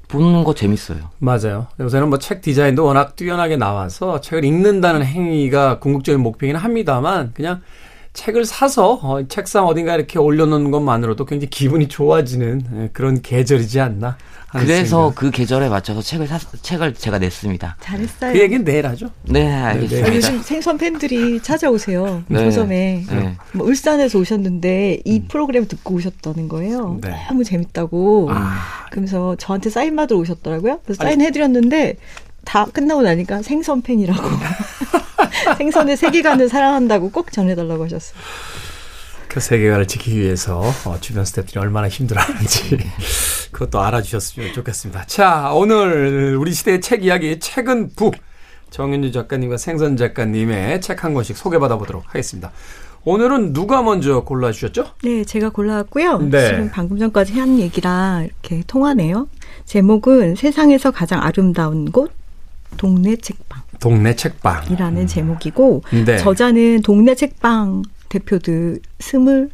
보는 0.09 0.45
거 0.45 0.55
재밌어요. 0.55 1.11
맞아요. 1.19 1.67
요새는 1.81 2.09
뭐 2.09 2.19
책 2.19 2.41
디자인도 2.41 2.85
워낙 2.85 3.15
뛰어나게 3.17 3.57
나와서 3.57 4.21
책을 4.21 4.45
읽는다는 4.45 5.05
행위가 5.05 5.81
궁극적인 5.81 6.21
목표이긴 6.23 6.57
합니다만 6.57 7.33
그냥 7.35 7.61
책을 8.19 8.45
사서 8.45 8.99
어, 9.01 9.23
책상 9.29 9.67
어딘가 9.67 9.95
이렇게 9.95 10.19
올려놓는 10.19 10.73
것만으로도 10.73 11.25
굉장히 11.25 11.51
기분이 11.51 11.87
좋아지는 11.87 12.63
예, 12.75 12.91
그런 12.93 13.23
계절이지 13.23 13.79
않나. 13.81 14.17
그래서 14.51 15.13
그 15.15 15.31
계절에 15.31 15.69
맞춰서 15.69 16.01
책을 16.03 16.27
사, 16.27 16.39
책을 16.63 16.95
제가 16.95 17.19
냈습니다. 17.19 17.77
잘했어요. 17.81 18.33
그 18.33 18.41
얘기는 18.41 18.65
내일 18.65 18.87
하죠. 18.87 19.11
네, 19.23 19.53
알겠습니다. 19.53 20.09
네. 20.09 20.17
요즘 20.17 20.43
생선 20.43 20.79
팬들이 20.79 21.41
찾아오세요. 21.43 22.25
네. 22.29 22.39
서점에. 22.39 23.05
네. 23.09 23.37
뭐 23.53 23.67
울산에서 23.67 24.19
오셨는데 24.19 25.03
이 25.05 25.19
음. 25.19 25.29
프로그램 25.29 25.69
듣고 25.69 25.95
오셨다는 25.95 26.49
거예요. 26.49 26.99
네. 27.03 27.15
너무 27.29 27.45
재밌다고. 27.45 28.31
아. 28.33 28.87
그러면서 28.91 29.37
저한테 29.37 29.71
사인 29.71 29.95
받으러 29.95 30.19
오셨더라고요. 30.19 30.81
그래서 30.85 31.05
사인 31.05 31.21
해드렸는데 31.21 31.97
다 32.45 32.65
끝나고 32.65 33.03
나니까 33.03 33.43
생선 33.43 33.83
팬이라고. 33.83 34.23
생선의 35.59 35.97
세계관을 35.97 36.49
사랑한다고 36.49 37.11
꼭 37.11 37.33
전해달라고 37.33 37.85
하셨어요. 37.85 38.19
그 39.29 39.41
세계관을 39.41 39.87
지키기 39.87 40.19
위해서 40.19 40.61
어, 40.87 40.99
주변 41.01 41.25
스태프들이 41.25 41.61
얼마나 41.61 41.89
힘들어하는지 41.89 42.79
그것도 43.53 43.81
알아주셨으면 43.81 44.53
좋겠습니다. 44.55 45.05
자, 45.07 45.51
오늘 45.53 46.37
우리 46.37 46.53
시대의 46.53 46.81
책 46.81 47.05
이야기 47.05 47.39
책은 47.39 47.91
북 47.95 48.15
정윤주 48.71 49.13
작가님과 49.13 49.57
생선 49.57 49.97
작가님의 49.97 50.81
책 50.81 51.05
한 51.05 51.15
권씩 51.15 51.37
소개받아 51.37 51.77
보도록 51.77 52.05
하겠습니다. 52.09 52.53
오늘은 53.05 53.53
누가 53.53 53.81
먼저 53.83 54.21
골라주셨죠? 54.25 54.85
네, 55.05 55.25
제가 55.25 55.51
골라왔고요. 55.51 56.19
네. 56.19 56.49
지금 56.49 56.71
방금 56.71 56.99
전까지 56.99 57.39
한 57.39 57.59
얘기랑 57.59 58.25
이렇게 58.25 58.63
통하네요. 58.67 59.29
제목은 59.65 60.35
세상에서 60.35 60.91
가장 60.91 61.23
아름다운 61.23 61.91
곳 61.91 62.13
동네 62.77 63.17
책방. 63.17 63.63
동네 63.81 64.15
책방. 64.15 64.71
이라는 64.71 65.03
음. 65.03 65.07
제목이고, 65.07 65.83
네. 66.05 66.19
저자는 66.19 66.83
동네 66.83 67.15
책방 67.15 67.83
대표들 68.09 68.81
스물 69.01 69.51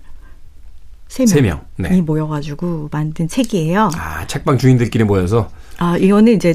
세 1.09 1.41
명이 1.41 1.61
네. 1.77 2.01
모여가지고 2.01 2.89
만든 2.91 3.29
책이에요. 3.29 3.91
아, 3.95 4.27
책방 4.27 4.59
주인들끼리 4.59 5.05
모여서? 5.05 5.49
아, 5.79 5.97
이거는 5.97 6.33
이제 6.35 6.55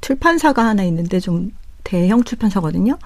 출판사가 0.00 0.64
하나 0.64 0.82
있는데 0.84 1.20
좀 1.20 1.52
대형 1.84 2.24
출판사거든요. 2.24 2.98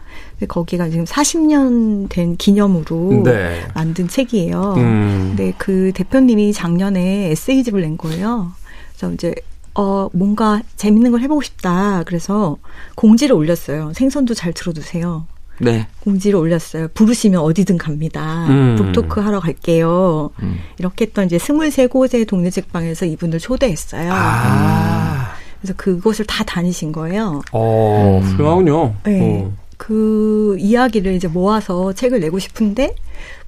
거기가 0.49 0.89
지금 0.89 1.05
40년 1.05 2.09
된 2.09 2.37
기념으로 2.37 3.23
네. 3.25 3.67
만든 3.75 4.09
책이에요. 4.09 4.75
음. 4.77 5.35
근데 5.37 5.53
그 5.59 5.93
대표님이 5.95 6.53
작년에 6.53 7.31
에세이집을 7.31 7.83
낸 7.83 7.97
거예요. 7.97 8.53
그래서 8.97 9.13
이제 9.13 9.35
어, 9.79 10.11
뭔가 10.13 10.61
재밌는 10.75 11.13
걸 11.13 11.21
해보고 11.21 11.41
싶다. 11.41 12.03
그래서 12.05 12.57
공지를 12.97 13.37
올렸어요. 13.37 13.93
생선도 13.95 14.35
잘 14.35 14.53
들어두세요. 14.53 15.25
네. 15.61 15.87
공지를 16.01 16.37
올렸어요. 16.37 16.89
부르시면 16.95 17.41
어디든 17.41 17.79
갑니다. 17.79 18.47
음. 18.49 18.75
북토크 18.77 19.21
하러 19.21 19.39
갈게요. 19.39 20.31
음. 20.43 20.59
이렇게 20.79 21.05
했던 21.07 21.27
이제 21.27 21.39
23곳의 21.39 22.27
동네 22.27 22.51
책방에서 22.51 23.07
이분을 23.07 23.39
초대했어요. 23.39 24.11
아. 24.13 25.29
그래서 25.61 25.75
그곳을 25.77 26.25
다 26.25 26.43
다니신 26.43 26.91
거예요. 26.91 27.43
어, 27.53 28.21
훌륭하군요. 28.21 28.95
네. 29.05 29.45
어. 29.45 29.53
그 29.79 30.57
이야기를 30.59 31.15
이제 31.15 31.29
모아서 31.29 31.93
책을 31.95 32.21
내고 32.21 32.39
싶은데 32.39 32.95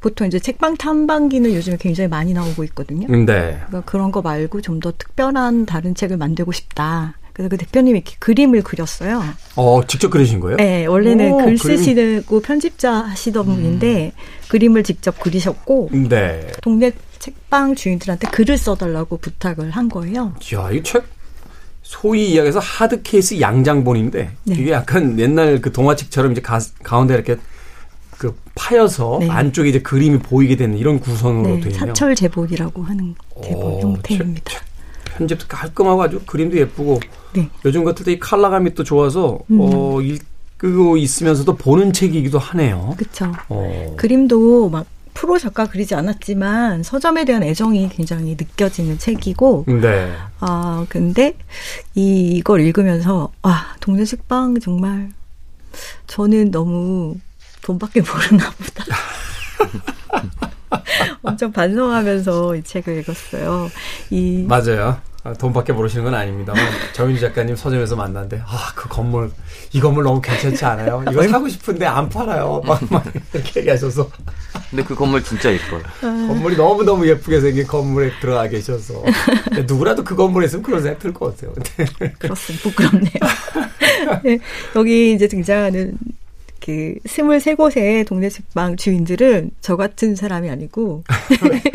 보통 0.01 0.27
이제 0.27 0.39
책방 0.39 0.77
탐방기는 0.79 1.53
요즘에 1.55 1.77
굉장히 1.79 2.09
많이 2.09 2.33
나오고 2.33 2.65
있거든요. 2.65 3.07
네. 3.09 3.25
그러니까 3.67 3.83
그런 3.85 4.11
거 4.11 4.23
말고 4.23 4.63
좀 4.63 4.81
더 4.81 4.93
특별한 4.97 5.67
다른 5.67 5.95
책을 5.95 6.17
만들고 6.17 6.53
싶다. 6.53 7.15
그래서 7.35 7.51
그 7.51 7.59
대표님이 7.59 7.99
이렇게 7.99 8.17
그림을 8.19 8.63
그렸어요. 8.63 9.23
어, 9.57 9.81
직접 9.87 10.09
그리신 10.11 10.41
거예요? 10.41 10.57
네, 10.57 10.87
원래는 10.87 11.33
오, 11.33 11.37
글 11.45 11.59
쓰시고 11.59 12.41
편집자 12.41 12.93
하시던 12.93 13.47
음. 13.49 13.55
분인데 13.57 14.13
그림을 14.49 14.83
직접 14.85 15.19
그리셨고, 15.21 15.91
네. 16.09 16.47
동네 16.63 16.93
책방 17.19 17.75
주인들한테 17.75 18.29
글을 18.29 18.57
써달라고 18.57 19.19
부탁을 19.19 19.71
한 19.71 19.89
거예요. 19.91 20.35
이야, 20.53 20.71
이 20.71 20.83
책 20.83 21.05
소위 21.91 22.31
이야기해서 22.31 22.61
하드 22.61 23.03
케이스 23.03 23.41
양장본인데 23.41 24.31
네. 24.45 24.55
이게 24.55 24.71
약간 24.71 25.19
옛날 25.19 25.61
그 25.61 25.73
동화책처럼 25.73 26.31
이제 26.31 26.41
가, 26.41 26.61
가운데 26.85 27.15
이렇게 27.15 27.37
그 28.17 28.33
파여서 28.55 29.19
네. 29.21 29.29
안쪽에 29.29 29.71
이제 29.71 29.81
그림이 29.81 30.21
보이게 30.21 30.55
되는 30.55 30.79
이런 30.79 31.01
구성으로 31.01 31.57
네, 31.57 31.61
되어. 31.63 31.73
사철 31.73 32.15
제본이라고 32.15 32.85
하는 32.85 33.17
제본 33.43 33.81
형태입니다. 33.81 34.53
책, 34.53 34.61
편집도 35.17 35.47
깔끔하고 35.49 36.01
아주 36.01 36.21
그림도 36.25 36.59
예쁘고 36.59 37.01
네. 37.35 37.49
요즘 37.65 37.83
같은 37.83 38.05
때이 38.05 38.21
컬러감이 38.21 38.73
또 38.75 38.85
좋아서 38.85 39.41
음. 39.51 39.59
어 39.61 40.01
읽고 40.01 40.97
있으면서도 40.97 41.57
보는 41.57 41.93
책이기도 41.93 42.39
하네요. 42.39 42.95
그렇죠. 42.97 43.33
어. 43.49 43.95
그림도 43.97 44.69
막 44.69 44.87
프로 45.21 45.39
작가 45.39 45.67
그리지 45.67 45.95
않았지만 45.95 46.83
서점에 46.83 47.27
대한 47.27 47.43
애정이 47.43 47.91
굉장히 47.91 48.37
느껴지는 48.39 48.97
책이고. 48.97 49.67
네. 49.69 50.11
아 50.39 50.87
근데 50.89 51.37
이 51.95 52.37
이걸 52.37 52.63
읽으면서 52.63 53.31
아 53.43 53.75
동네 53.81 54.07
책방 54.07 54.61
정말 54.61 55.11
저는 56.07 56.51
너무 56.51 57.17
돈밖에 57.61 58.01
모르나 58.01 58.51
보다. 58.51 58.85
엄청 61.23 61.53
반성하면서 61.53 62.57
이 62.57 62.63
책을 62.63 63.01
읽었어요. 63.01 63.69
이 64.09 64.47
맞아요. 64.49 65.03
아, 65.23 65.35
돈밖에 65.35 65.73
모르시는 65.75 66.05
건 66.05 66.15
아닙니다만 66.15 66.63
정윤주 66.95 67.21
작가님 67.21 67.55
서점에서 67.55 67.95
만났는데 67.95 68.43
아 68.47 68.73
그 68.75 68.89
건물 68.89 69.31
이 69.73 69.81
건물 69.81 70.05
너무 70.05 70.21
괜찮지 70.23 70.65
않아요? 70.65 71.05
이거 71.11 71.29
사고 71.29 71.47
싶은데 71.49 71.85
안 71.85 72.09
팔아요. 72.09 72.63
막, 72.65 72.81
막 72.91 73.05
이렇게 73.35 73.61
얘기하셔서 73.61 74.09
근데 74.71 74.83
그 74.83 74.95
건물 74.95 75.23
진짜 75.23 75.53
예뻐요. 75.53 75.83
건물이 76.01 76.57
너무 76.57 76.83
너무 76.83 77.07
예쁘게 77.07 77.41
생긴 77.41 77.67
건물에 77.67 78.11
들어가 78.21 78.49
계셔서 78.49 79.03
누구라도 79.67 80.03
그 80.03 80.17
건물에 80.17 80.47
있으면 80.47 80.63
그런 80.63 80.83
생각 80.83 80.99
들 81.01 81.13
것 81.13 81.37
같아요. 81.37 81.53
그렇습니다. 82.19 82.63
부끄럽네요. 82.71 83.13
네, 84.25 84.39
여기 84.77 85.13
이제 85.13 85.29
등장하는 85.29 85.93
그 86.65 86.95
스물세 87.07 87.55
곳의 87.55 88.05
동네 88.05 88.29
책방 88.29 88.77
주인들은 88.77 89.51
저 89.61 89.77
같은 89.77 90.15
사람이 90.15 90.51
아니고 90.51 91.05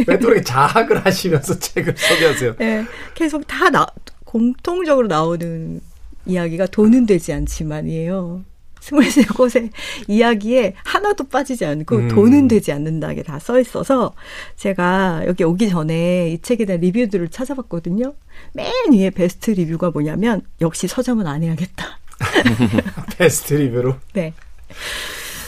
이렇게 0.07 0.41
자학을 0.41 1.05
하시면서 1.05 1.57
책을 1.59 1.95
소개하세요? 1.97 2.55
네, 2.57 2.85
계속 3.15 3.45
다 3.47 3.69
나, 3.69 3.87
공통적으로 4.23 5.07
나오는 5.07 5.81
이야기가 6.25 6.67
돈은 6.67 7.05
되지 7.05 7.33
않지만이에요. 7.33 8.43
스물세 8.81 9.23
곳의 9.35 9.71
이야기에 10.07 10.75
하나도 10.83 11.27
빠지지 11.29 11.65
않고 11.65 11.95
음. 11.95 12.07
돈은 12.07 12.47
되지 12.47 12.71
않는다게 12.71 13.23
다 13.23 13.39
써 13.39 13.59
있어서 13.59 14.13
제가 14.57 15.23
여기 15.25 15.43
오기 15.43 15.69
전에 15.69 16.29
이 16.29 16.39
책에 16.39 16.65
대한 16.65 16.81
리뷰들을 16.81 17.29
찾아봤거든요. 17.29 18.13
맨 18.53 18.71
위에 18.93 19.09
베스트 19.09 19.49
리뷰가 19.51 19.89
뭐냐면 19.89 20.41
역시 20.61 20.87
서점은 20.87 21.25
안 21.25 21.41
해야겠다. 21.41 21.97
베스트 23.17 23.55
리뷰로? 23.55 23.95
네. 24.13 24.33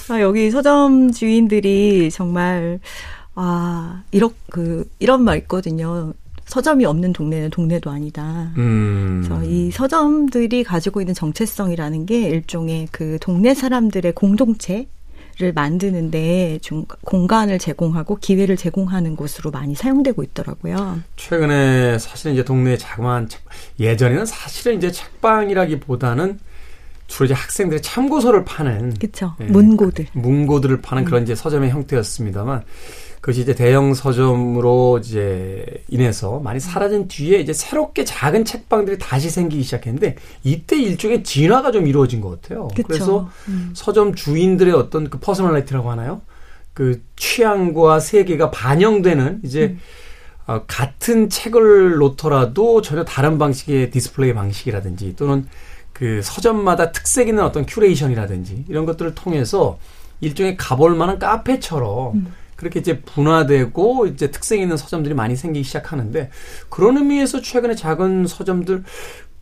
아, 0.09 0.21
여기 0.21 0.49
서점 0.51 1.11
주인들이 1.11 2.09
정말 2.11 2.79
아 3.35 4.03
이런 4.11 4.31
그 4.49 4.89
이런 4.99 5.23
말 5.23 5.37
있거든요. 5.39 6.13
서점이 6.45 6.85
없는 6.85 7.11
동네는 7.11 7.49
동네도 7.49 7.89
아니다. 7.89 8.51
음. 8.57 9.21
그래서 9.23 9.43
이 9.43 9.69
서점들이 9.69 10.63
가지고 10.63 11.01
있는 11.01 11.13
정체성이라는 11.13 12.05
게 12.05 12.21
일종의 12.29 12.87
그 12.91 13.17
동네 13.19 13.53
사람들의 13.53 14.13
공동체. 14.13 14.87
를 15.39 15.53
만드는데 15.53 16.57
좀 16.63 16.85
공간을 17.05 17.59
제공하고 17.59 18.15
기회를 18.15 18.57
제공하는 18.57 19.15
곳으로 19.15 19.51
많이 19.51 19.75
사용되고 19.75 20.23
있더라고요. 20.23 20.99
최근에 21.15 21.99
사실 21.99 22.33
이제 22.33 22.43
동네 22.43 22.75
자그마한 22.75 23.29
책, 23.29 23.43
예전에는 23.79 24.25
사실은 24.25 24.77
이제 24.77 24.91
책방이라기보다는 24.91 26.39
주로 27.08 27.26
이제 27.26 27.34
학생들의 27.34 27.82
참고서를 27.82 28.46
파는 28.46 28.96
그렇죠. 28.96 29.34
예, 29.41 29.46
문고들 29.46 30.08
문고들을 30.13 30.82
파는 30.82 31.04
음. 31.04 31.06
그런 31.06 31.24
이제 31.24 31.36
서점의 31.36 31.70
형태였습니다만 31.72 32.63
그것이 33.22 33.41
이제 33.41 33.56
대형 33.56 33.93
서점으로 33.93 35.00
이제 35.00 35.65
인해서 35.88 36.39
많이 36.39 36.60
사라진 36.60 37.08
뒤에 37.08 37.39
이제 37.39 37.54
새롭게 37.54 38.06
작은 38.06 38.46
책방들이 38.46 39.00
다시 39.00 39.30
생기기 39.30 39.63
시작했는데 39.63 40.15
이때 40.43 40.78
일종의 40.78 41.24
진화가 41.24 41.72
좀 41.72 41.88
이루어진 41.88 42.22
것 42.22 42.41
같아요. 42.41 42.67
그쵸. 42.70 42.88
그래서 42.88 43.30
음. 43.48 43.72
서점 43.74 44.13
주인들의 44.13 44.74
어떤 44.74 45.10
그 45.10 45.20
personality라고 45.19 45.89
하나요? 45.89 46.22
그 46.74 47.02
취향과 47.15 48.00
세계가 48.00 48.52
반영되는 48.52 49.41
이제 49.43 49.63
음. 49.63 49.80
어, 50.46 50.63
같은 50.65 51.30
책을 51.30 51.98
놓더라도 51.98 52.82
전혀 52.82 53.04
다른 53.04 53.38
방식의 53.38 53.91
디스플레이 53.91 54.34
방식이라든지 54.34 55.15
또는 55.17 55.48
그 55.97 56.21
서점마다 56.21 56.91
특색 56.91 57.27
있는 57.27 57.43
어떤 57.43 57.65
curation이라든지 57.65 58.65
이런 58.67 58.86
것들을 58.86 59.15
통해서 59.15 59.79
일종의 60.21 60.55
가볼 60.55 60.95
만한 60.95 61.17
카페처럼 61.17 62.13
음. 62.13 62.33
그렇게 62.55 62.79
이제 62.79 63.01
분화되고 63.01 64.05
이제 64.05 64.29
특색 64.29 64.60
있는 64.60 64.77
서점들이 64.77 65.15
많이 65.15 65.36
생기기 65.36 65.63
시작하는데 65.63 66.29
그런 66.69 66.97
의미에서 66.97 67.41
최근에 67.41 67.73
작은 67.73 68.27
서점들 68.27 68.83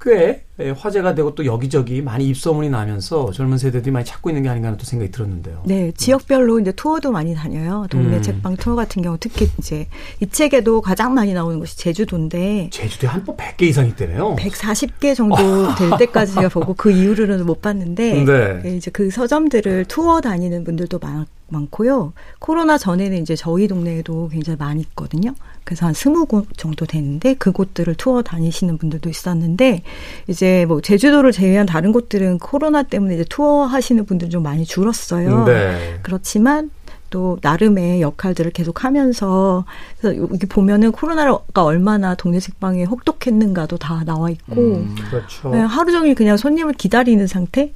꽤 0.05 0.43
화제가 0.77 1.15
되고 1.15 1.33
또 1.33 1.45
여기저기 1.45 2.01
많이 2.01 2.27
입소문이 2.29 2.69
나면서 2.69 3.31
젊은 3.31 3.57
세대들이 3.57 3.91
많이 3.91 4.05
찾고 4.05 4.29
있는 4.29 4.43
게 4.43 4.49
아닌가 4.49 4.67
하는 4.67 4.77
또 4.77 4.85
생각이 4.85 5.11
들었는데요. 5.11 5.63
네, 5.65 5.91
지역별로 5.97 6.59
이제 6.59 6.71
투어도 6.71 7.11
많이 7.11 7.33
다녀요. 7.33 7.87
동네 7.89 8.17
음. 8.17 8.21
책방 8.21 8.55
투어 8.57 8.75
같은 8.75 9.01
경우 9.01 9.17
특히 9.19 9.49
이제 9.57 9.87
이 10.21 10.27
책에도 10.27 10.81
가장 10.81 11.13
많이 11.15 11.33
나오는 11.33 11.57
곳이 11.59 11.75
제주도인데 11.77 12.69
제주도에 12.71 13.09
한 13.09 13.25
번 13.25 13.35
100개 13.35 13.63
이상 13.63 13.87
있대요. 13.87 14.35
140개 14.37 15.15
정도 15.15 15.35
될 15.75 15.97
때까지 15.97 16.35
제가 16.35 16.49
보고 16.49 16.75
그 16.75 16.91
이후로는 16.91 17.45
못 17.45 17.61
봤는데 17.61 18.23
네. 18.23 18.61
네. 18.61 18.75
이제 18.77 18.91
그 18.91 19.09
서점들을 19.09 19.85
투어 19.85 20.21
다니는 20.21 20.63
분들도 20.63 20.99
많, 20.99 21.25
많고요. 21.47 22.13
코로나 22.39 22.77
전에는 22.77 23.21
이제 23.21 23.35
저희 23.35 23.67
동네에도 23.67 24.29
굉장히 24.29 24.57
많이 24.57 24.81
있거든요. 24.81 25.33
그래서 25.63 25.87
한 25.87 25.93
스무 25.93 26.25
곳 26.25 26.47
정도 26.57 26.85
되는데 26.85 27.33
그곳들을 27.33 27.95
투어 27.95 28.21
다니시는 28.21 28.77
분들도 28.77 29.09
있었는데 29.09 29.81
이제 30.27 30.65
뭐 30.67 30.79
제주도를 30.81 31.31
제외한 31.31 31.65
다른 31.65 31.91
곳들은 31.91 32.39
코로나 32.39 32.83
때문에 32.83 33.15
이제 33.15 33.25
투어 33.27 33.65
하시는 33.65 34.05
분들 34.05 34.29
좀 34.29 34.43
많이 34.43 34.63
줄었어요. 34.63 35.45
네. 35.45 35.99
그렇지만 36.03 36.69
또 37.09 37.37
나름의 37.41 38.01
역할들을 38.01 38.51
계속 38.51 38.83
하면서 38.83 39.65
그래서 39.99 40.19
여기 40.21 40.45
보면은 40.45 40.91
코로나가 40.91 41.63
얼마나 41.63 42.13
동네 42.15 42.39
책방에 42.39 42.83
혹독했는가도 42.83 43.77
다 43.77 44.03
나와 44.05 44.29
있고 44.29 44.61
음, 44.61 44.95
그렇죠. 45.09 45.49
네, 45.49 45.59
하루 45.59 45.91
종일 45.91 46.15
그냥 46.15 46.37
손님을 46.37 46.73
기다리는 46.73 47.25
상태 47.25 47.73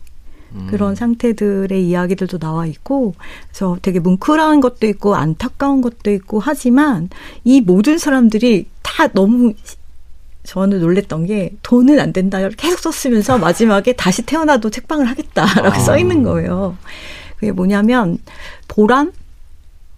그런 0.70 0.96
상태들의 0.96 1.88
이야기들도 1.88 2.40
나와 2.40 2.66
있고 2.66 3.14
그래서 3.48 3.78
되게 3.82 4.00
뭉클한 4.00 4.62
것도 4.62 4.88
있고 4.88 5.16
안타까운 5.16 5.82
것도 5.82 6.12
있고 6.12 6.40
하지만 6.40 7.10
이 7.44 7.62
모든 7.62 7.98
사람들이 7.98 8.68
다 8.82 9.08
너무 9.08 9.54
저는 10.44 10.80
놀랬던 10.80 11.28
게 11.28 11.52
돈은 11.62 12.00
안 12.00 12.14
된다 12.14 12.40
이렇게 12.40 12.56
계속 12.56 12.80
썼으면서 12.80 13.38
마지막에 13.38 13.94
다시 13.94 14.24
태어나도 14.24 14.70
책방을 14.70 15.06
하겠다라고 15.06 15.68
아. 15.68 15.80
써 15.80 15.98
있는 15.98 16.24
거예요. 16.24 16.76
그게 17.36 17.52
뭐냐면 17.52 18.18
보람 18.68 19.12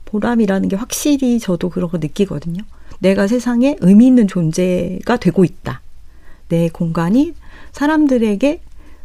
보람이라는 0.05 0.67
게 0.67 0.75
확실히 0.75 1.39
저도 1.39 1.69
그러고 1.69 1.97
느끼거든요. 1.97 2.63
내가 2.99 3.27
세상에 3.27 3.77
의미 3.79 4.07
있는 4.07 4.27
존재가 4.27 5.17
되고 5.17 5.45
있다. 5.45 5.81
내 6.49 6.67
공간이 6.67 7.33
사람들에게 7.71 8.61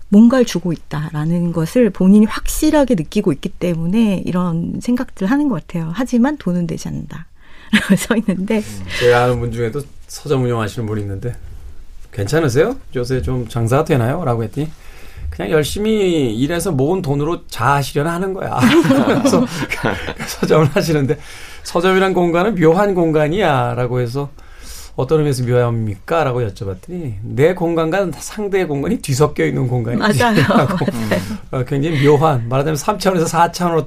뭔가를 0.09 0.45
주고 0.45 0.73
있다라는 0.73 1.53
것을 1.53 1.91
본인이 1.91 2.27
확실하게 2.27 2.95
느끼고 2.95 3.33
있기 3.33 3.49
때문에 3.49 4.23
이런 4.25 4.81
생각들 4.81 5.27
하는 5.27 5.49
것 5.49 5.67
같아요. 5.67 5.91
하지만 5.95 6.37
돈은 6.37 6.67
되지 6.67 6.89
않는다. 6.89 7.27
라고 7.73 7.97
써 7.97 8.17
있는데. 8.17 8.63
제가 9.01 9.25
아는 9.25 9.41
분 9.41 9.51
중에도 9.51 9.83
서점 10.07 10.45
운영하시는 10.45 10.87
분이 10.87 11.01
있는데, 11.01 11.35
괜찮으세요? 12.13 12.77
요새 12.95 13.21
좀 13.23 13.49
장사가 13.49 13.85
되나요? 13.85 14.25
라고 14.25 14.45
했더니, 14.45 14.71
그냥 15.31 15.51
열심히 15.51 16.35
일해서 16.37 16.71
모은 16.71 17.03
돈으로 17.03 17.47
자아실현 17.49 18.07
하는 18.07 18.33
거야. 18.33 18.59
그래서 19.07 19.45
서점을 20.29 20.67
하시는데, 20.69 21.19
서점이란 21.65 22.15
공간은 22.15 22.55
묘한 22.55 22.95
공간이야. 22.95 23.75
라고 23.75 24.01
해서, 24.01 24.31
어떤 24.97 25.19
의미에서 25.19 25.45
묘합니까? 25.45 26.25
라고 26.25 26.41
여쭤봤더니 26.41 27.15
내 27.23 27.55
공간과 27.55 28.11
상대의 28.13 28.67
공간이 28.67 28.99
뒤섞여 28.99 29.45
있는 29.45 29.69
공간이 29.69 29.99
맞아요. 29.99 30.43
맞아요. 30.49 30.69
어, 31.53 31.65
굉장히 31.65 32.05
묘한 32.05 32.49
말하자면 32.49 32.77
3차원에서 32.77 33.27
4차원으로 33.29 33.87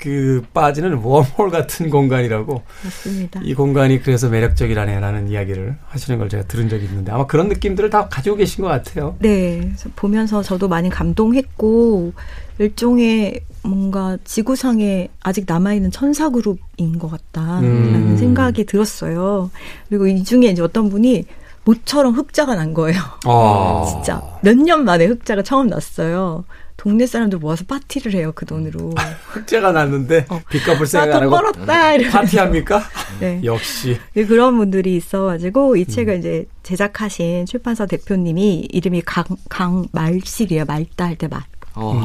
그 0.00 0.42
빠지는 0.54 0.94
웜홀 0.94 1.50
같은 1.50 1.90
공간이라고. 1.90 2.62
맞습니다. 2.84 3.40
이 3.44 3.54
공간이 3.54 4.00
그래서 4.02 4.28
매력적이라네라는 4.28 5.28
이야기를 5.28 5.76
하시는 5.86 6.18
걸 6.18 6.28
제가 6.28 6.44
들은 6.44 6.68
적이 6.68 6.86
있는데 6.86 7.12
아마 7.12 7.26
그런 7.26 7.48
느낌들을 7.48 7.90
다 7.90 8.08
가지고 8.08 8.36
계신 8.36 8.62
것 8.62 8.68
같아요. 8.68 9.16
네. 9.20 9.72
보면서 9.96 10.42
저도 10.42 10.68
많이 10.68 10.88
감동했고 10.88 12.12
일종의 12.58 13.40
뭔가 13.62 14.16
지구상에 14.24 15.08
아직 15.22 15.44
남아있는 15.46 15.90
천사 15.90 16.30
그룹인 16.30 16.98
것 16.98 17.10
같다라는 17.10 17.64
음. 18.12 18.16
생각이 18.18 18.64
들었어요. 18.64 19.50
그리고 19.88 20.06
이 20.06 20.24
중에 20.24 20.46
이제 20.46 20.62
어떤 20.62 20.88
분이 20.88 21.24
모처럼 21.64 22.14
흑자가 22.14 22.54
난 22.54 22.72
거예요. 22.72 22.98
아. 23.26 23.84
진짜 23.88 24.22
몇 24.42 24.56
년 24.56 24.84
만에 24.84 25.04
흑자가 25.06 25.42
처음 25.42 25.66
났어요. 25.68 26.44
동네 26.80 27.06
사람들 27.06 27.38
모아서 27.40 27.62
파티를 27.68 28.14
해요 28.14 28.32
그 28.34 28.46
돈으로. 28.46 28.94
흑자가 29.32 29.70
났는데 29.72 30.24
어. 30.30 30.40
빚값을 30.48 30.86
생각 30.86 31.14
안 31.16 31.22
하고 31.24 31.30
벌었다 31.32 31.92
이러면서. 31.92 32.18
파티합니까? 32.18 32.82
네. 33.20 33.38
역시. 33.44 33.98
네, 34.14 34.24
그런 34.24 34.56
분들이 34.56 34.96
있어가지고 34.96 35.76
이 35.76 35.84
책을 35.84 36.14
음. 36.14 36.18
이제 36.20 36.46
제작하신 36.62 37.44
출판사 37.44 37.84
대표님이 37.84 38.68
이름이 38.72 39.02
강 39.04 39.24
강말실이에요. 39.50 40.64
말다 40.64 41.04
할 41.04 41.16
때 41.16 41.28
말. 41.28 41.42
어. 41.74 42.02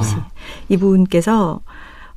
이분께서 0.68 1.62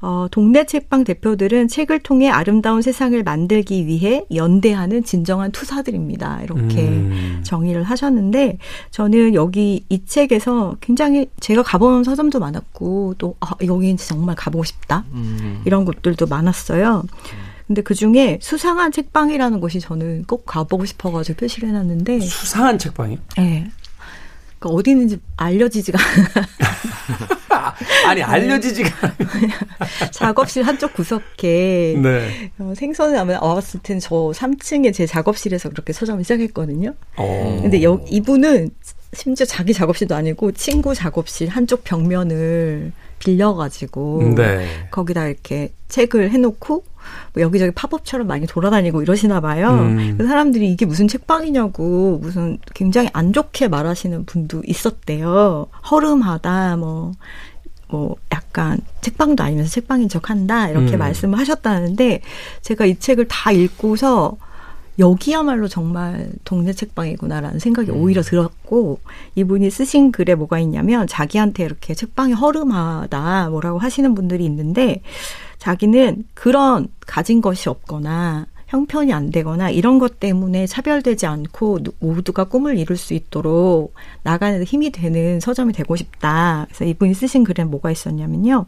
어, 0.01 0.27
동네 0.31 0.65
책방 0.65 1.05
대표들은 1.05 1.67
책을 1.67 2.01
통해 2.01 2.29
아름다운 2.29 2.83
세상을 2.83 3.21
만들기 3.23 3.87
위해 3.87 4.25
연대하는 4.33 5.03
진정한 5.03 5.51
투사들입니다. 5.51 6.43
이렇게 6.45 6.87
음. 6.87 7.41
정의를 7.43 7.83
하셨는데 7.83 8.59
저는 8.93 9.35
여기 9.35 9.85
이 9.89 10.05
책에서 10.05 10.77
굉장히 10.81 11.29
제가 11.41 11.63
가본 11.65 12.05
서점도 12.05 12.39
많았고 12.39 13.17
또 13.19 13.35
아, 13.41 13.51
여기 13.67 13.97
정말 13.97 14.37
가보고 14.37 14.63
싶다 14.63 15.05
음. 15.13 15.63
이런 15.65 15.85
곳들도 15.85 16.27
많았어요. 16.27 17.03
근데 17.67 17.83
그 17.83 17.95
중에 17.95 18.39
수상한 18.41 18.93
책방이라는 18.93 19.61
곳이 19.61 19.81
저는 19.81 20.25
꼭 20.27 20.47
가보고 20.47 20.87
싶어가지고 20.87 21.39
표시를 21.39 21.69
해놨는데 21.71 22.21
수상한 22.21 22.79
책방이요? 22.79 23.19
네. 23.37 23.71
그러니까 24.59 24.79
어디 24.79 24.91
있는지 24.91 25.21
알려지지가 25.37 25.99
아니 28.09 28.23
알려지지가 28.23 28.91
작업실 30.13 30.63
한쪽 30.63 30.95
구석에 30.95 31.99
네. 32.03 32.51
어, 32.59 32.73
생선을 32.75 33.19
아마 33.19 33.39
왔을 33.39 33.81
텐저 33.83 34.09
3층에 34.09 34.93
제 34.93 35.07
작업실에서 35.07 35.69
그렇게 35.69 35.93
서점을 35.93 36.23
시작했거든요. 36.25 36.95
오. 37.19 37.23
어. 37.23 37.59
근데 37.63 37.83
여, 37.83 38.01
이분은 38.09 38.71
심지어 39.13 39.47
자기 39.47 39.73
작업실도 39.73 40.15
아니고 40.15 40.53
친구 40.53 40.95
작업실 40.95 41.49
한쪽 41.49 41.85
벽면을 41.85 42.93
빌려가지고 43.19 44.35
네. 44.37 44.67
거기다 44.91 45.27
이렇게 45.27 45.73
책을 45.89 46.31
해놓고 46.31 46.85
뭐 47.33 47.43
여기저기 47.43 47.73
팝업처럼 47.73 48.27
많이 48.27 48.47
돌아다니고 48.47 49.03
이러시나 49.03 49.41
봐요. 49.41 49.71
음. 49.71 50.17
그 50.19 50.27
사람들이 50.27 50.71
이게 50.71 50.87
무슨 50.87 51.09
책방이냐고 51.09 52.19
무슨 52.21 52.59
굉장히 52.75 53.09
안 53.13 53.33
좋게 53.33 53.69
말하시는 53.69 54.25
분도 54.27 54.63
있었대요. 54.67 55.67
허름하다 55.91 56.77
뭐. 56.77 57.13
뭐 57.89 58.17
약간 58.33 58.79
책방도 59.01 59.43
아니면서 59.43 59.71
책방인 59.71 60.09
척 60.09 60.31
한다 60.31 60.69
이렇게 60.69 60.97
음. 60.97 60.99
말씀을 60.99 61.39
하셨다는데 61.39 62.21
제가 62.63 62.87
이 62.87 62.99
책을 62.99 63.29
다 63.29 63.51
읽고서 63.51 64.37
여기야말로 64.99 65.69
정말 65.69 66.31
동네 66.45 66.73
책방이구나라는 66.73 67.61
생각이 67.61 67.91
음. 67.91 68.03
오히려 68.03 68.23
들었고 68.23 69.01
이분이 69.37 69.71
쓰신 69.71 70.13
글에 70.13 70.35
뭐가 70.35 70.59
있냐면 70.59 71.07
자기한테 71.07 71.65
이렇게 71.65 71.95
책방이 71.95 72.33
허름하다 72.33 73.51
뭐라고 73.51 73.79
하시는 73.79 74.15
분들이 74.15 74.45
있는데 74.45 75.03
자기는 75.59 76.25
그런 76.35 76.89
가진 77.07 77.41
것이 77.41 77.69
없거나 77.69 78.47
형편이 78.69 79.13
안 79.13 79.31
되거나 79.31 79.71
이런 79.71 79.99
것 79.99 80.21
때문에 80.21 80.67
차별되지 80.67 81.27
않고 81.27 81.81
모두가 82.01 82.45
꿈을 82.45 82.79
이룰 82.79 82.97
수 82.97 83.15
있도록 83.15 83.95
나가는 84.23 84.63
힘이 84.63 84.91
되는 84.91 85.41
서점이 85.41 85.73
되고 85.73 85.97
싶다. 85.97 86.67
그래서 86.69 86.85
이분이 86.85 87.15
쓰신 87.15 87.45
글에 87.45 87.65
뭐가 87.65 87.91
있었냐면요. 87.91 88.67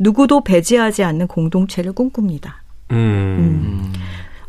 누구도 0.00 0.42
배제하지 0.42 1.04
않는 1.04 1.26
공동체를 1.26 1.92
꿈꿉니다. 1.92 2.62
음. 2.90 2.96
음. 2.96 3.92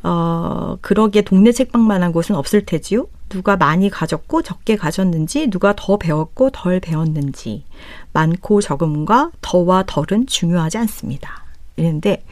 어, 0.02 0.78
그러기에 0.80 1.24
동네 1.24 1.52
책방만한 1.52 2.14
곳은 2.14 2.36
없을 2.36 2.66
테지요. 2.66 3.08
누가 3.28 3.58
많이 3.58 3.90
가졌고 3.90 4.44
적게 4.44 4.78
가졌는지, 4.78 5.50
누가 5.50 5.74
더 5.76 5.98
배웠고 5.98 6.52
덜 6.52 6.80
배웠는지, 6.80 7.66
많고 8.14 8.62
적음과 8.62 9.32
더와 9.42 9.84
덜은 9.86 10.26
중요하지 10.26 10.78
않습니다. 10.78 11.44
이랬는데 11.76 12.24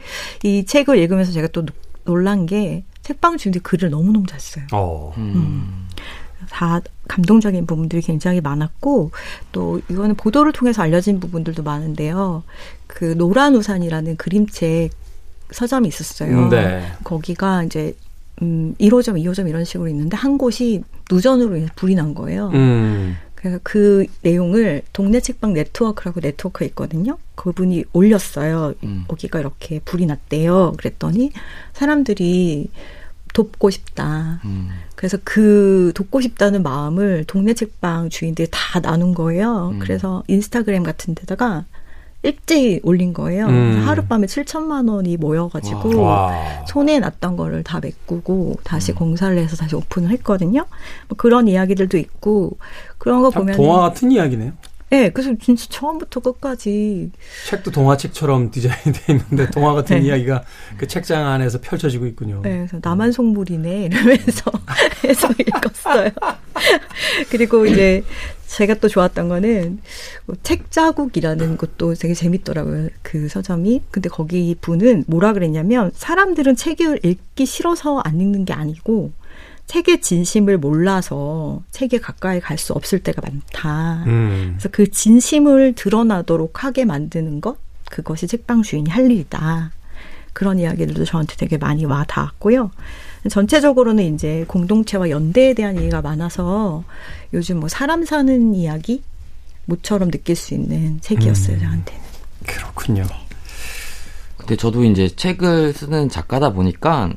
이 0.42 0.64
책을 0.64 0.98
읽으면서 0.98 1.32
제가 1.32 1.48
또 1.48 1.64
놀란 2.08 2.46
게 2.46 2.84
책방 3.02 3.36
주인들이 3.36 3.62
글을 3.62 3.90
너무너무 3.90 4.26
잘 4.26 4.40
써요. 4.40 4.64
어. 4.72 5.12
음. 5.18 5.32
음. 5.36 5.88
다 6.48 6.80
감동적인 7.06 7.66
부분들이 7.66 8.00
굉장히 8.00 8.40
많았고 8.40 9.10
또 9.52 9.78
이거는 9.90 10.14
보도를 10.14 10.52
통해서 10.52 10.80
알려진 10.82 11.20
부분들도 11.20 11.62
많은데요. 11.62 12.44
그 12.86 13.14
노란 13.18 13.54
우산이라는 13.54 14.16
그림책 14.16 14.90
서점이 15.50 15.88
있었어요. 15.88 16.48
네. 16.48 16.90
거기가 17.04 17.64
이제 17.64 17.94
음 18.40 18.74
1호점, 18.80 19.22
2호점 19.22 19.46
이런 19.46 19.64
식으로 19.64 19.88
있는데 19.88 20.16
한 20.16 20.38
곳이 20.38 20.82
누전으로 21.10 21.56
인해서 21.56 21.72
불이 21.76 21.94
난 21.94 22.14
거예요. 22.14 22.48
음. 22.54 23.16
그래서 23.38 23.60
그 23.62 24.04
내용을 24.22 24.82
동네 24.92 25.20
책방 25.20 25.52
네트워크라고 25.52 26.20
네트워크 26.20 26.64
있거든요. 26.64 27.18
그분이 27.36 27.84
올렸어요. 27.92 28.74
음. 28.82 29.04
거기가 29.06 29.38
이렇게 29.38 29.78
불이 29.78 30.06
났대요. 30.06 30.72
그랬더니 30.76 31.30
사람들이 31.72 32.68
돕고 33.34 33.70
싶다. 33.70 34.40
음. 34.44 34.70
그래서 34.96 35.18
그 35.22 35.92
돕고 35.94 36.20
싶다는 36.20 36.64
마음을 36.64 37.26
동네 37.28 37.54
책방 37.54 38.10
주인들이 38.10 38.48
다 38.50 38.80
나눈 38.80 39.14
거예요. 39.14 39.70
음. 39.74 39.78
그래서 39.78 40.24
인스타그램 40.26 40.82
같은 40.82 41.14
데다가 41.14 41.64
일제히 42.22 42.80
올린 42.82 43.12
거예요. 43.12 43.46
음. 43.46 43.82
하룻밤에 43.86 44.26
7천만 44.26 44.90
원이 44.90 45.16
모여가지고 45.16 46.00
와. 46.00 46.64
손에 46.66 46.98
났던 46.98 47.36
거를 47.36 47.62
다 47.62 47.78
메꾸고 47.80 48.56
다시 48.64 48.92
음. 48.92 48.96
공사를 48.96 49.38
해서 49.38 49.56
다시 49.56 49.76
오픈을 49.76 50.10
했거든요. 50.10 50.66
뭐 51.08 51.16
그런 51.16 51.46
이야기들도 51.46 51.96
있고 51.96 52.58
그런 52.98 53.22
거 53.22 53.30
보면 53.30 53.56
동화 53.56 53.80
같은 53.80 54.10
이야기네요. 54.10 54.52
네, 54.90 55.10
그래서 55.10 55.34
진짜 55.38 55.66
처음부터 55.68 56.20
끝까지 56.20 57.10
책도 57.46 57.70
동화책처럼 57.72 58.50
디자인돼 58.50 59.00
있는데 59.10 59.50
동화 59.50 59.74
같은 59.74 60.00
네. 60.00 60.06
이야기가 60.06 60.42
그 60.78 60.86
책장 60.86 61.26
안에서 61.26 61.60
펼쳐지고 61.60 62.06
있군요. 62.06 62.40
네, 62.42 62.56
그래서 62.58 62.78
나만 62.82 63.12
속물이네 63.12 63.84
이러면서 63.84 64.50
해서 65.04 65.28
읽었어요. 65.38 66.10
그리고 67.30 67.66
이제 67.66 68.02
제가 68.48 68.74
또 68.74 68.88
좋았던 68.88 69.28
거는 69.28 69.78
책 70.42 70.70
자국이라는 70.70 71.56
것도 71.58 71.94
되게 71.94 72.14
재밌더라고요. 72.14 72.88
그 73.02 73.28
서점이. 73.28 73.82
근데 73.90 74.08
거기 74.08 74.56
분은 74.60 75.04
뭐라 75.06 75.34
그랬냐면 75.34 75.92
사람들은 75.94 76.56
책을 76.56 77.00
읽기 77.04 77.46
싫어서 77.46 77.98
안 77.98 78.20
읽는 78.20 78.46
게 78.46 78.54
아니고 78.54 79.12
책의 79.66 80.00
진심을 80.00 80.56
몰라서 80.58 81.62
책에 81.70 81.98
가까이 81.98 82.40
갈 82.40 82.56
수 82.56 82.72
없을 82.72 83.00
때가 83.00 83.20
많다. 83.22 84.04
음. 84.06 84.54
그래서 84.54 84.68
그 84.72 84.90
진심을 84.90 85.74
드러나도록 85.74 86.64
하게 86.64 86.86
만드는 86.86 87.40
것, 87.42 87.58
그것이 87.90 88.26
책방 88.26 88.62
주인이 88.62 88.90
할 88.90 89.10
일이다. 89.10 89.70
그런 90.32 90.58
이야기들도 90.58 91.04
저한테 91.04 91.36
되게 91.36 91.58
많이 91.58 91.84
와 91.84 92.04
닿았고요. 92.04 92.70
전체적으로는 93.28 94.14
이제 94.14 94.44
공동체와 94.48 95.10
연대에 95.10 95.54
대한 95.54 95.76
얘기가 95.76 96.00
많아서 96.02 96.84
요즘 97.32 97.60
뭐 97.60 97.68
사람 97.68 98.04
사는 98.04 98.54
이야기 98.54 99.02
모처럼 99.66 100.10
느낄 100.10 100.36
수 100.36 100.54
있는 100.54 101.00
책이었어요, 101.00 101.56
음. 101.56 101.60
저한테는. 101.60 102.00
그렇군요. 102.46 103.02
네. 103.02 103.14
근데 104.36 104.56
저도 104.56 104.84
이제 104.84 105.08
책을 105.08 105.72
쓰는 105.72 106.08
작가다 106.08 106.52
보니까 106.52 107.12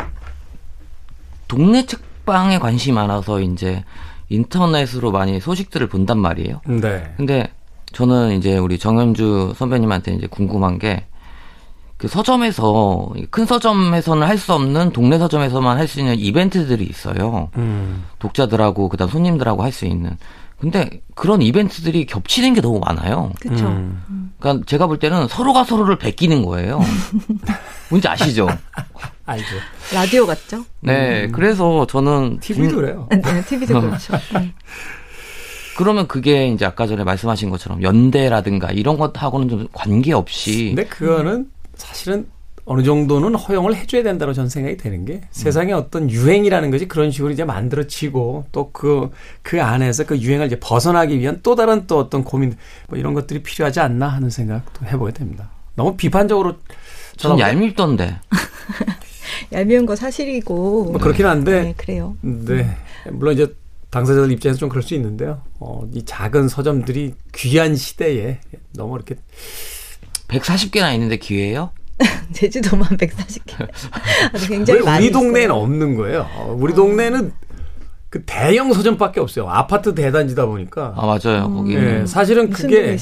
동네 1.47 1.85
책 1.85 2.01
책방에 2.21 2.59
관심이 2.59 2.95
많아서 2.95 3.41
이제 3.41 3.83
인터넷으로 4.29 5.11
많이 5.11 5.39
소식들을 5.39 5.87
본단 5.87 6.19
말이에요. 6.19 6.61
네. 6.65 7.13
근데 7.17 7.49
저는 7.91 8.37
이제 8.37 8.57
우리 8.57 8.77
정현주 8.79 9.55
선배님한테 9.57 10.13
이제 10.13 10.27
궁금한 10.27 10.79
게 10.79 11.05
그 12.01 12.07
서점에서 12.07 13.13
큰 13.29 13.45
서점에서는 13.45 14.25
할 14.27 14.37
수 14.39 14.53
없는 14.53 14.91
동네 14.91 15.19
서점에서만 15.19 15.77
할 15.77 15.87
수 15.87 15.99
있는 15.99 16.17
이벤트들이 16.17 16.83
있어요. 16.85 17.49
음. 17.57 18.03
독자들하고 18.17 18.89
그다음 18.89 19.09
손님들하고 19.11 19.61
할 19.61 19.71
수 19.71 19.85
있는. 19.85 20.17
근데 20.59 20.89
그런 21.15 21.41
이벤트들이 21.43 22.05
겹치는 22.07 22.53
게 22.55 22.61
너무 22.61 22.79
많아요. 22.79 23.31
그렇죠. 23.39 23.67
음. 23.67 24.31
그러니까 24.39 24.65
제가 24.65 24.87
볼 24.87 24.97
때는 24.97 25.27
서로가 25.27 25.63
서로를 25.63 25.97
베끼는 25.99 26.43
거예요. 26.43 26.79
뭔지 27.89 28.07
아시죠? 28.07 28.47
알죠. 29.25 29.45
라디오 29.93 30.25
같죠? 30.25 30.65
네, 30.79 31.25
음. 31.25 31.31
그래서 31.31 31.85
저는 31.87 32.39
TV도 32.39 32.75
그래요. 32.77 33.07
네, 33.11 33.21
TV도 33.45 33.79
그렇죠. 33.79 34.17
네. 34.33 34.51
그러면 35.77 36.07
그게 36.07 36.47
이제 36.47 36.65
아까 36.65 36.85
전에 36.87 37.03
말씀하신 37.03 37.49
것처럼 37.51 37.81
연대라든가 37.83 38.71
이런 38.71 38.97
것하고는 38.97 39.49
좀 39.49 39.67
관계없이. 39.71 40.73
근데 40.75 40.85
그거는 40.85 41.47
사실은 41.81 42.27
어느 42.65 42.83
정도는 42.83 43.35
허용을 43.35 43.75
해줘야 43.75 44.03
된다고 44.03 44.33
저는 44.33 44.49
생각이 44.49 44.77
되는 44.77 45.03
게 45.03 45.13
음. 45.13 45.21
세상에 45.31 45.73
어떤 45.73 46.09
유행이라는 46.09 46.69
것이 46.69 46.87
그런 46.87 47.09
식으로 47.11 47.31
이제 47.31 47.43
만들어지고 47.43 48.45
또 48.51 48.71
그, 48.71 49.09
그 49.41 49.61
안에서 49.61 50.05
그 50.05 50.17
유행을 50.17 50.45
이제 50.45 50.59
벗어나기 50.59 51.19
위한 51.19 51.39
또 51.41 51.55
다른 51.55 51.87
또 51.87 51.97
어떤 51.97 52.23
고민 52.23 52.55
뭐 52.87 52.99
이런 52.99 53.13
것들이 53.13 53.41
필요하지 53.41 53.79
않나 53.79 54.07
하는 54.07 54.29
생각도 54.29 54.85
해보게 54.85 55.13
됩니다. 55.13 55.49
너무 55.75 55.95
비판적으로 55.97 56.57
전 57.17 57.39
얄밉던데. 57.39 58.19
얄미운 59.51 59.85
거 59.85 59.95
사실이고. 59.95 60.91
뭐 60.91 60.99
그렇긴 60.99 61.25
한데. 61.25 61.61
네, 61.61 61.73
그래요. 61.75 62.15
네. 62.21 62.77
물론 63.09 63.33
이제 63.33 63.53
당사자들 63.89 64.31
입장에서 64.31 64.59
좀 64.59 64.69
그럴 64.69 64.83
수 64.83 64.93
있는데요. 64.95 65.41
어, 65.59 65.87
이 65.93 66.05
작은 66.05 66.47
서점들이 66.47 67.15
귀한 67.33 67.75
시대에 67.75 68.39
너무 68.73 68.95
이렇게 68.95 69.15
140개나 70.31 70.93
있는데 70.95 71.17
기회예요? 71.17 71.71
제주도만 72.33 72.97
140개. 72.97 73.67
굉장히 74.47 74.81
많이. 74.81 75.05
우리 75.05 75.11
동네에는 75.11 75.53
없는 75.53 75.95
거예요. 75.95 76.27
어, 76.35 76.55
우리 76.57 76.73
어. 76.73 76.75
동네는 76.75 77.33
그 78.09 78.23
대형 78.25 78.73
서점밖에 78.73 79.19
없어요. 79.19 79.47
아파트 79.47 79.93
대단지다 79.93 80.45
보니까. 80.45 80.93
아 80.97 81.05
맞아요. 81.05 81.45
음. 81.45 81.55
거기. 81.55 81.75
네, 81.75 82.05
사실은 82.05 82.49
그게. 82.49 82.97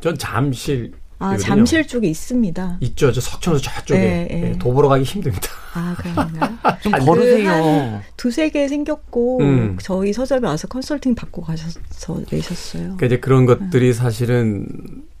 전 0.00 0.18
잠실 0.18 0.92
아, 1.18 1.36
잠실 1.38 1.86
쪽에 1.86 2.08
있습니다. 2.08 2.78
있죠. 2.80 3.12
저 3.12 3.20
석천호 3.20 3.58
저쪽에. 3.58 3.98
네, 3.98 4.28
네. 4.30 4.40
네, 4.40 4.58
도보로 4.58 4.88
가기 4.88 5.04
힘듭니다. 5.04 5.48
아, 5.72 5.94
그런가요? 5.96 6.58
좀 6.82 6.92
걸으세요. 6.92 8.02
두세 8.16 8.50
개 8.50 8.68
생겼고, 8.68 9.40
음. 9.40 9.78
저희 9.80 10.12
서점에 10.12 10.46
와서 10.46 10.68
컨설팅 10.68 11.14
받고 11.14 11.42
가셔서 11.42 12.20
내셨어요. 12.30 12.82
그러니까 12.82 13.06
이제 13.06 13.20
그런 13.20 13.46
것들이 13.46 13.94
사실은 13.94 14.66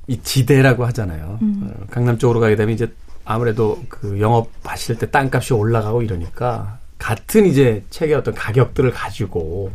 이 0.06 0.20
지대라고 0.22 0.84
하잖아요. 0.86 1.38
음. 1.42 1.62
어, 1.64 1.86
강남 1.90 2.18
쪽으로 2.18 2.40
가게 2.40 2.56
되면 2.56 2.74
이제 2.74 2.92
아무래도 3.24 3.82
그 3.88 4.20
영업하실 4.20 4.98
때 4.98 5.10
땅값이 5.10 5.54
올라가고 5.54 6.02
이러니까 6.02 6.78
같은 6.98 7.46
이제 7.46 7.82
책의 7.90 8.14
어떤 8.14 8.34
가격들을 8.34 8.90
가지고 8.90 9.70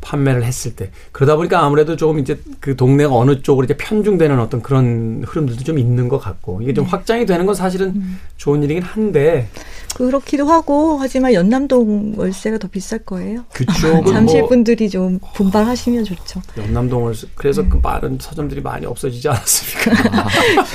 판매를 0.00 0.44
했을 0.44 0.74
때 0.74 0.90
그러다 1.12 1.36
보니까 1.36 1.64
아무래도 1.64 1.96
조금 1.96 2.18
이제 2.18 2.40
그 2.60 2.76
동네가 2.76 3.14
어느 3.14 3.42
쪽으로 3.42 3.64
이제 3.64 3.76
편중되는 3.76 4.38
어떤 4.38 4.62
그런 4.62 5.24
흐름들도 5.26 5.64
좀 5.64 5.78
있는 5.78 6.08
것 6.08 6.18
같고 6.18 6.62
이게 6.62 6.72
좀 6.72 6.84
네. 6.84 6.90
확장이 6.90 7.26
되는 7.26 7.46
건 7.46 7.54
사실은 7.54 7.88
음. 7.88 8.18
좋은 8.36 8.62
일이긴 8.62 8.82
한데 8.82 9.48
그렇기도 9.96 10.46
하고 10.46 10.98
하지만 11.00 11.32
연남동 11.32 12.14
월세가 12.16 12.58
더 12.58 12.68
비쌀 12.68 12.98
거예요. 12.98 13.44
그쪽 13.52 14.06
잠실 14.12 14.40
뭐 14.40 14.48
분들이 14.50 14.90
좀 14.90 15.18
분발하시면 15.34 16.04
좋죠. 16.04 16.42
연남동 16.58 17.04
월세 17.04 17.26
그래서 17.34 17.62
음. 17.62 17.70
그 17.70 17.80
빠른 17.80 18.18
서점들이 18.20 18.60
많이 18.60 18.84
없어지지 18.84 19.28
않았습니까? 19.28 20.26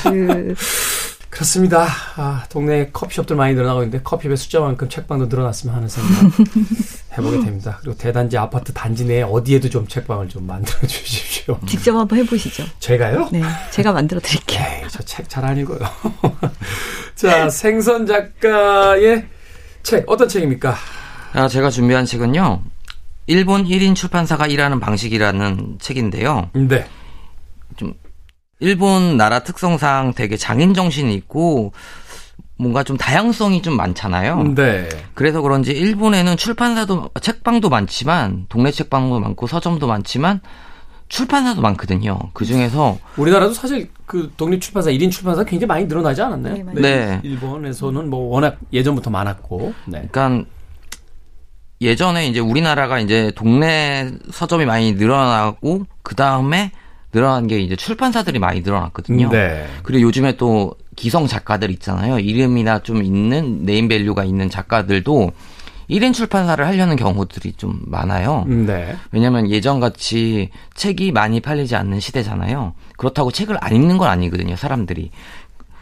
그 0.10 0.56
그렇습니다. 1.32 1.88
아, 2.18 2.44
동네 2.50 2.90
커피숍들 2.92 3.36
많이 3.38 3.54
늘어나고 3.56 3.84
있는데 3.84 4.04
커피숍의 4.04 4.36
숫자만큼 4.36 4.90
책방도 4.90 5.28
늘어났으면 5.28 5.74
하는 5.74 5.88
생각 5.88 6.10
해보게 7.18 7.40
됩니다. 7.46 7.78
그리고 7.82 7.98
대단지 7.98 8.38
아파트 8.38 8.74
단지 8.74 9.06
내에 9.06 9.22
어디에도 9.24 9.70
좀 9.70 9.88
책방을 9.88 10.28
좀 10.28 10.46
만들어 10.46 10.78
주십시오. 10.86 11.58
직접 11.68 11.96
한번 11.96 12.20
해보시죠. 12.20 12.66
제가요? 12.80 13.30
네, 13.32 13.42
제가 13.72 13.94
만들어 13.94 14.20
드릴게요. 14.20 14.88
저 14.90 15.04
책 15.06 15.28
잘 15.30 15.46
안 15.46 15.58
읽어요. 15.58 15.80
자, 17.16 17.50
생선 17.50 18.06
작가의 18.06 19.26
책 19.84 20.04
어떤 20.08 20.28
책입니까? 20.28 20.76
아, 21.34 21.48
제가 21.48 21.70
준비한 21.70 22.06
책은요. 22.06 22.62
일본 23.28 23.64
1인 23.64 23.96
출판사가 23.96 24.48
일하는 24.48 24.82
방식이라는 24.82 25.78
책인데요. 25.80 26.50
네. 26.54 26.86
좀 28.62 28.68
일본 28.68 29.18
나라 29.18 29.40
특성상 29.40 30.14
되게 30.16 30.38
장인 30.38 30.74
정신이 30.74 31.14
있고 31.16 31.74
뭔가 32.58 32.84
좀 32.84 32.96
다양성이 32.96 33.62
좀 33.64 33.76
많잖아요. 33.76 34.54
네. 34.56 34.88
그래서 35.16 35.42
그런지 35.42 35.72
일본에는 35.72 36.38
출판사도 36.38 37.10
책방도 37.20 37.70
많지만 37.70 38.46
동네 38.50 38.72
책방도 38.72 39.20
많고 39.20 39.48
서점도 39.48 39.88
많지만 39.88 40.42
출판사도 41.10 41.62
많거든요. 41.62 42.20
그 42.34 42.46
중에서 42.46 42.98
우리나라도 43.18 43.54
사실 43.54 43.90
그 44.06 44.32
독립 44.38 44.62
출판사 44.62 44.92
1인 44.92 45.12
출판사 45.12 45.44
굉장히 45.44 45.68
많이 45.68 45.86
늘어나지 45.86 46.22
않았나요? 46.22 46.56
네. 46.56 46.82
네. 46.82 47.20
일본에서는 47.24 48.10
뭐 48.10 48.30
워낙 48.30 48.58
예전부터 48.72 49.10
많았고. 49.10 49.74
네. 49.88 50.08
그러니까 50.12 50.48
예전에 51.82 52.28
이제 52.28 52.40
우리나라가 52.40 53.00
이제 53.00 53.32
동네 53.36 54.12
서점이 54.32 54.66
많이 54.66 54.94
늘어나고 54.94 55.88
그 56.04 56.16
다음에 56.16 56.72
늘어난 57.12 57.48
게 57.48 57.60
이제 57.60 57.76
출판사들이 57.76 58.40
많이 58.40 58.62
늘어났거든요. 58.62 59.30
네. 59.30 59.68
그리고 59.84 60.04
요즘에 60.08 60.38
또 60.38 60.76
기성 60.96 61.28
작가들 61.28 61.70
있잖아요. 61.72 62.20
이름이나 62.20 62.80
좀 62.80 63.04
있는 63.04 63.64
네임밸류가 63.64 64.24
있는 64.24 64.50
작가들도 64.50 65.32
1인 65.90 66.14
출판사를 66.14 66.66
하려는 66.66 66.96
경우들이 66.96 67.54
좀 67.54 67.82
많아요. 67.86 68.46
네. 68.48 68.96
왜냐면 69.12 69.50
예전같이 69.50 70.50
책이 70.74 71.12
많이 71.12 71.42
팔리지 71.42 71.76
않는 71.76 72.00
시대잖아요. 72.00 72.74
그렇다고 72.98 73.32
책을 73.32 73.58
안 73.60 73.76
읽는 73.76 73.98
건 73.98 74.08
아니거든요, 74.10 74.56
사람들이. 74.56 75.12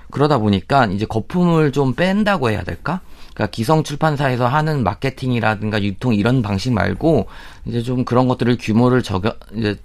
그러다 0.09 0.39
보니까 0.39 0.85
이제 0.85 1.05
거품을 1.05 1.71
좀 1.71 1.93
뺀다고 1.93 2.49
해야 2.49 2.63
될까? 2.63 3.01
그러니까 3.35 3.51
기성 3.51 3.83
출판사에서 3.83 4.47
하는 4.47 4.83
마케팅이라든가 4.83 5.83
유통 5.83 6.15
이런 6.15 6.41
방식 6.41 6.73
말고 6.73 7.27
이제 7.65 7.83
좀 7.83 8.03
그런 8.03 8.27
것들을 8.27 8.57
규모를 8.59 9.03
적여 9.03 9.35
이제 9.53 9.77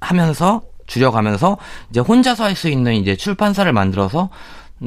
하면서 0.00 0.60
줄여가면서 0.86 1.58
이제 1.90 2.00
혼자서 2.00 2.44
할 2.44 2.54
수 2.54 2.68
있는 2.68 2.94
이제 2.94 3.16
출판사를 3.16 3.70
만들어서 3.72 4.30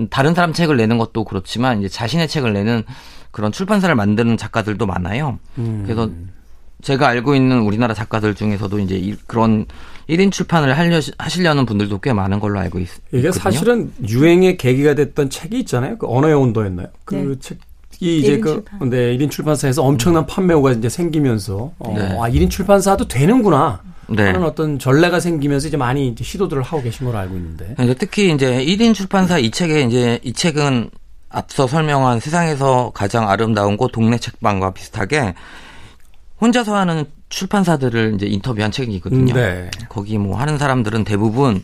다른 0.09 0.33
사람 0.33 0.53
책을 0.53 0.77
내는 0.77 0.97
것도 0.97 1.23
그렇지만 1.25 1.79
이제 1.79 1.89
자신의 1.89 2.27
책을 2.27 2.53
내는 2.53 2.83
그런 3.31 3.51
출판사를 3.51 3.93
만드는 3.93 4.37
작가들도 4.37 4.85
많아요. 4.85 5.39
음. 5.57 5.83
그래서 5.85 6.09
제가 6.81 7.07
알고 7.07 7.35
있는 7.35 7.59
우리나라 7.61 7.93
작가들 7.93 8.35
중에서도 8.35 8.79
이제 8.79 9.15
그런 9.25 9.65
1인 10.07 10.31
출판을 10.31 10.77
하려, 10.77 10.99
하시려는 11.17 11.65
분들도 11.65 11.99
꽤 11.99 12.13
많은 12.13 12.39
걸로 12.39 12.59
알고 12.59 12.79
있, 12.79 12.87
이게 13.11 13.31
사실은 13.31 13.91
유행의 14.07 14.57
계기가 14.57 14.93
됐던 14.95 15.29
책이 15.29 15.59
있잖아요. 15.59 15.97
그 15.97 16.07
언어의 16.07 16.35
온도였나요? 16.35 16.87
그 17.03 17.15
네. 17.15 17.35
책 17.39 17.57
이 17.99 18.19
이제 18.19 18.39
그, 18.39 18.49
출판. 18.49 18.89
네, 18.89 19.17
1인 19.17 19.31
출판사에서 19.31 19.83
엄청난 19.83 20.25
판매호가 20.25 20.73
이제 20.73 20.89
생기면서, 20.89 21.71
어, 21.79 21.93
네. 21.95 22.17
아, 22.19 22.29
1인 22.29 22.49
출판사도 22.49 23.07
되는구나. 23.07 23.81
네. 24.09 24.27
하는 24.27 24.43
어떤 24.43 24.79
전례가 24.79 25.19
생기면서 25.19 25.67
이제 25.67 25.75
많이 25.75 26.07
이제 26.07 26.23
시도들을 26.23 26.63
하고 26.63 26.81
계신 26.81 27.05
걸로 27.05 27.17
알고 27.17 27.35
있는데. 27.35 27.75
특히 27.99 28.33
이제 28.33 28.63
1인 28.63 28.93
출판사 28.93 29.37
이 29.37 29.51
책에 29.51 29.81
이제 29.81 30.19
이 30.23 30.31
책은 30.31 30.89
앞서 31.29 31.67
설명한 31.67 32.21
세상에서 32.21 32.91
가장 32.93 33.29
아름다운 33.29 33.75
곳 33.75 33.91
동네 33.91 34.17
책방과 34.17 34.71
비슷하게 34.71 35.33
혼자서 36.39 36.75
하는 36.75 37.05
출판사들을 37.29 38.13
이제 38.15 38.27
인터뷰한 38.27 38.71
책이거든요. 38.71 39.33
네. 39.33 39.69
거기 39.89 40.17
뭐 40.17 40.39
하는 40.39 40.57
사람들은 40.57 41.03
대부분 41.03 41.63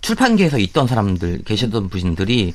출판계에서 0.00 0.58
있던 0.58 0.86
사람들 0.86 1.42
계셨던 1.44 1.88
분들이 1.88 2.54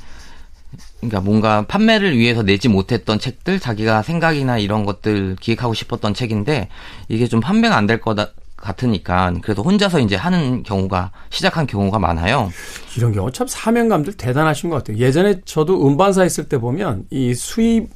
그러니까 0.99 1.21
뭔가 1.21 1.65
판매를 1.65 2.17
위해서 2.17 2.43
내지 2.43 2.67
못했던 2.67 3.19
책들 3.19 3.59
자기가 3.59 4.01
생각이나 4.03 4.57
이런 4.57 4.85
것들 4.85 5.37
기획하고 5.39 5.73
싶었던 5.73 6.13
책인데 6.13 6.67
이게 7.07 7.27
좀 7.27 7.39
판매가 7.39 7.75
안 7.75 7.87
될 7.87 7.99
거다 8.01 8.29
같으니까 8.57 9.33
그래서 9.41 9.61
혼자서 9.61 9.99
이제 9.99 10.15
하는 10.17 10.63
경우가 10.63 11.11
시작한 11.29 11.65
경우가 11.65 11.97
많아요. 11.97 12.51
이런 12.97 13.13
경우 13.13 13.31
참 13.31 13.47
사명감들 13.47 14.13
대단하신 14.13 14.69
것 14.69 14.75
같아요. 14.77 14.97
예전에 14.97 15.39
저도 15.45 15.87
음반사 15.87 16.25
있을 16.25 16.43
때 16.49 16.57
보면 16.57 17.05
이 17.09 17.33
수입 17.33 17.87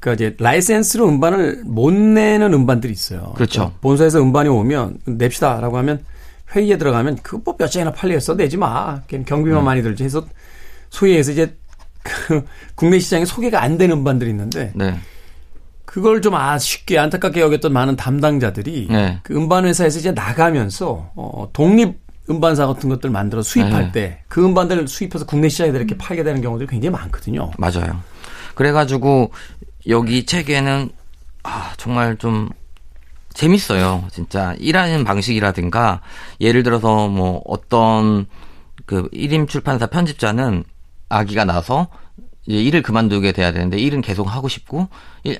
그러니까 0.00 0.24
이제 0.24 0.36
라이센스로 0.38 1.08
음반을 1.08 1.62
못 1.66 1.92
내는 1.92 2.52
음반들이 2.54 2.92
있어요. 2.92 3.32
그렇죠. 3.36 3.60
그러니까 3.60 3.78
본사에서 3.82 4.20
음반이 4.22 4.48
오면 4.48 4.98
냅시다라고 5.04 5.76
하면 5.78 6.04
회의에 6.54 6.78
들어가면 6.78 7.16
그뭐몇 7.22 7.70
장이나 7.70 7.92
팔리겠어 7.92 8.36
내지 8.36 8.56
마. 8.56 9.02
경비만 9.06 9.60
음. 9.60 9.64
많이 9.64 9.82
들지 9.82 10.04
해서 10.04 10.24
소위 10.90 11.16
해서 11.16 11.32
이제 11.32 11.56
그 12.04 12.44
국내 12.76 13.00
시장에 13.00 13.24
소개가 13.24 13.62
안 13.62 13.76
되는 13.76 13.96
음반들이 13.96 14.30
있는데 14.30 14.72
네. 14.76 14.96
그걸 15.84 16.20
좀 16.22 16.34
아, 16.34 16.58
쉽게 16.58 16.98
안타깝게 16.98 17.40
여겼던 17.40 17.72
많은 17.72 17.96
담당자들이 17.96 18.88
네. 18.90 19.20
그 19.22 19.34
음반 19.34 19.64
회사에서 19.64 19.98
이제 19.98 20.12
나가면서 20.12 21.10
어 21.16 21.48
독립 21.52 21.98
음반사 22.28 22.66
같은 22.66 22.88
것들 22.88 23.10
만들어 23.10 23.42
수입할 23.42 23.92
네. 23.92 24.20
때그 24.28 24.44
음반들을 24.44 24.88
수입해서 24.88 25.26
국내 25.26 25.48
시장에 25.48 25.70
이렇게 25.70 25.96
팔게 25.96 26.22
되는 26.22 26.40
경우들이 26.40 26.68
굉장히 26.68 26.90
많거든요. 26.90 27.50
맞아요. 27.58 28.00
그래가지고 28.54 29.30
여기 29.88 30.24
책에는 30.24 30.90
아, 31.42 31.72
정말 31.76 32.16
좀 32.16 32.48
재밌어요. 33.34 34.04
진짜 34.10 34.54
일하는 34.58 35.04
방식이라든가 35.04 36.00
예를 36.40 36.62
들어서 36.62 37.08
뭐 37.08 37.42
어떤 37.44 38.26
그 38.86 39.08
1인 39.10 39.48
출판사 39.48 39.86
편집자는 39.86 40.64
아기가 41.08 41.44
나서 41.44 41.88
이제 42.46 42.58
일을 42.62 42.82
그만두게 42.82 43.32
돼야 43.32 43.52
되는데 43.52 43.78
일은 43.78 44.00
계속 44.02 44.24
하고 44.34 44.48
싶고 44.48 44.88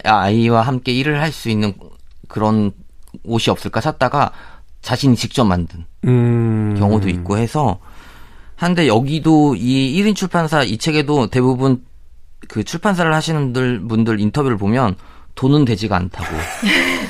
아이와 0.04 0.62
함께 0.62 0.92
일을 0.92 1.20
할 1.20 1.32
수 1.32 1.50
있는 1.50 1.74
그런 2.28 2.72
옷이 3.24 3.44
없을까 3.50 3.80
찾다가 3.80 4.32
자신이 4.82 5.16
직접 5.16 5.44
만든 5.44 5.84
음. 6.04 6.74
경우도 6.78 7.08
있고 7.08 7.38
해서 7.38 7.78
한데 8.56 8.86
여기도 8.86 9.54
이 9.56 10.00
1인 10.02 10.14
출판사 10.14 10.62
이 10.62 10.78
책에도 10.78 11.28
대부분 11.28 11.84
그 12.48 12.62
출판사를 12.64 13.12
하시는 13.12 13.52
분들 13.88 14.20
인터뷰를 14.20 14.56
보면 14.56 14.96
돈은 15.34 15.64
되지가 15.64 15.96
않다고. 15.96 16.26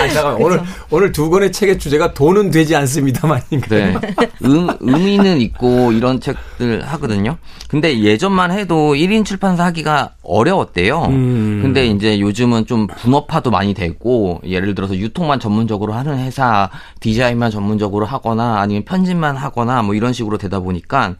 아니, 0.00 0.12
잠깐 0.12 0.34
오늘, 0.42 0.60
오늘 0.90 1.12
두 1.12 1.30
권의 1.30 1.52
책의 1.52 1.78
주제가 1.78 2.14
돈은 2.14 2.50
되지 2.50 2.74
않습니다만인가요? 2.76 4.00
네. 4.00 4.14
음, 4.44 4.68
의미는 4.80 5.40
있고 5.40 5.92
이런 5.92 6.20
책들 6.20 6.84
하거든요. 6.86 7.36
근데 7.68 8.00
예전만 8.00 8.50
해도 8.52 8.94
1인 8.94 9.24
출판사 9.24 9.64
하기가 9.66 10.14
어려웠대요. 10.22 11.04
음. 11.06 11.60
근데 11.62 11.86
이제 11.86 12.20
요즘은 12.20 12.66
좀 12.66 12.86
분업화도 12.86 13.50
많이 13.50 13.74
되고, 13.74 14.40
예를 14.44 14.74
들어서 14.74 14.96
유통만 14.96 15.40
전문적으로 15.40 15.92
하는 15.94 16.18
회사, 16.18 16.70
디자인만 17.00 17.50
전문적으로 17.50 18.06
하거나 18.06 18.60
아니면 18.60 18.84
편집만 18.84 19.36
하거나 19.36 19.82
뭐 19.82 19.94
이런 19.94 20.12
식으로 20.12 20.38
되다 20.38 20.60
보니까 20.60 21.14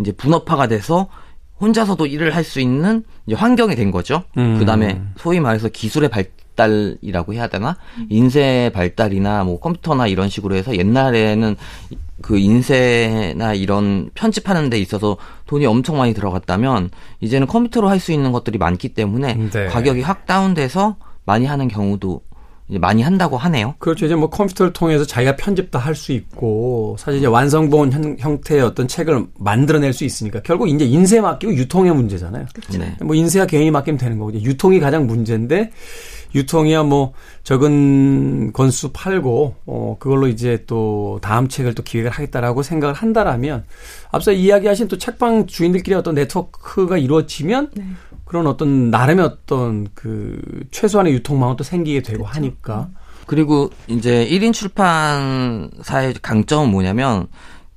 이제 0.00 0.12
분업화가 0.12 0.66
돼서 0.68 1.08
혼자서도 1.60 2.06
일을 2.06 2.34
할 2.34 2.42
수 2.42 2.58
있는 2.60 3.04
이제 3.26 3.36
환경이 3.36 3.76
된 3.76 3.90
거죠. 3.92 4.24
음. 4.36 4.58
그 4.58 4.64
다음에 4.66 5.00
소위 5.16 5.38
말해서 5.38 5.68
기술의 5.68 6.08
발 6.08 6.24
달이라고 6.54 7.34
해야 7.34 7.48
되나? 7.48 7.76
인쇄 8.08 8.70
발달이나 8.74 9.44
뭐 9.44 9.60
컴퓨터나 9.60 10.06
이런 10.06 10.28
식으로 10.28 10.54
해서 10.54 10.76
옛날에는 10.76 11.56
그 12.20 12.38
인쇄나 12.38 13.54
이런 13.54 14.10
편집하는 14.14 14.70
데 14.70 14.78
있어서 14.78 15.16
돈이 15.46 15.66
엄청 15.66 15.98
많이 15.98 16.14
들어갔다면 16.14 16.90
이제는 17.20 17.46
컴퓨터로 17.46 17.88
할 17.88 17.98
수 17.98 18.12
있는 18.12 18.32
것들이 18.32 18.58
많기 18.58 18.90
때문에 18.90 19.34
네. 19.52 19.66
가격이 19.66 20.02
확 20.02 20.26
다운돼서 20.26 20.96
많이 21.24 21.46
하는 21.46 21.68
경우도 21.68 22.20
많이 22.80 23.02
한다고 23.02 23.36
하네요. 23.36 23.74
그렇죠. 23.78 24.06
이제 24.06 24.14
뭐 24.14 24.30
컴퓨터를 24.30 24.72
통해서 24.72 25.04
자기가 25.04 25.36
편집도 25.36 25.78
할 25.78 25.94
수 25.94 26.12
있고 26.12 26.96
사실 26.98 27.18
이제 27.18 27.26
완성본 27.26 27.92
형, 27.92 28.16
형태의 28.18 28.62
어떤 28.62 28.88
책을 28.88 29.26
만들어낼 29.38 29.92
수 29.92 30.04
있으니까 30.04 30.40
결국 30.42 30.68
이제 30.68 30.84
인쇄 30.84 31.20
맡기고 31.20 31.54
유통의 31.54 31.94
문제잖아요. 31.94 32.46
그렇죠. 32.54 32.78
네. 32.78 32.96
뭐 33.02 33.14
인쇄가 33.14 33.46
개인이 33.46 33.70
맡기면 33.70 33.98
되는 33.98 34.18
거고 34.18 34.32
유통이 34.32 34.80
가장 34.80 35.06
문제인데 35.06 35.70
유통이야 36.34 36.82
뭐 36.84 37.12
적은 37.42 38.52
건수 38.52 38.90
팔고 38.92 39.56
어 39.66 39.96
그걸로 39.98 40.28
이제 40.28 40.64
또 40.66 41.18
다음 41.22 41.48
책을 41.48 41.74
또 41.74 41.82
기획을 41.82 42.10
하겠다라고 42.10 42.62
생각을 42.62 42.94
한다라면 42.94 43.64
앞서 44.10 44.32
이야기하신 44.32 44.88
또 44.88 44.98
책방 44.98 45.46
주인들끼리 45.46 45.94
어떤 45.94 46.14
네트워크가 46.14 46.98
이루어지면 46.98 47.70
네. 47.74 47.84
그런 48.24 48.46
어떤 48.46 48.90
나름의 48.90 49.24
어떤 49.24 49.88
그 49.94 50.40
최소한의 50.70 51.12
유통망은 51.14 51.56
또 51.56 51.64
생기게 51.64 52.02
되고 52.02 52.24
그렇죠. 52.24 52.36
하니까. 52.36 52.88
그리고 53.26 53.70
이제 53.86 54.26
1인 54.26 54.52
출판사의 54.52 56.14
강점은 56.22 56.70
뭐냐면 56.70 57.28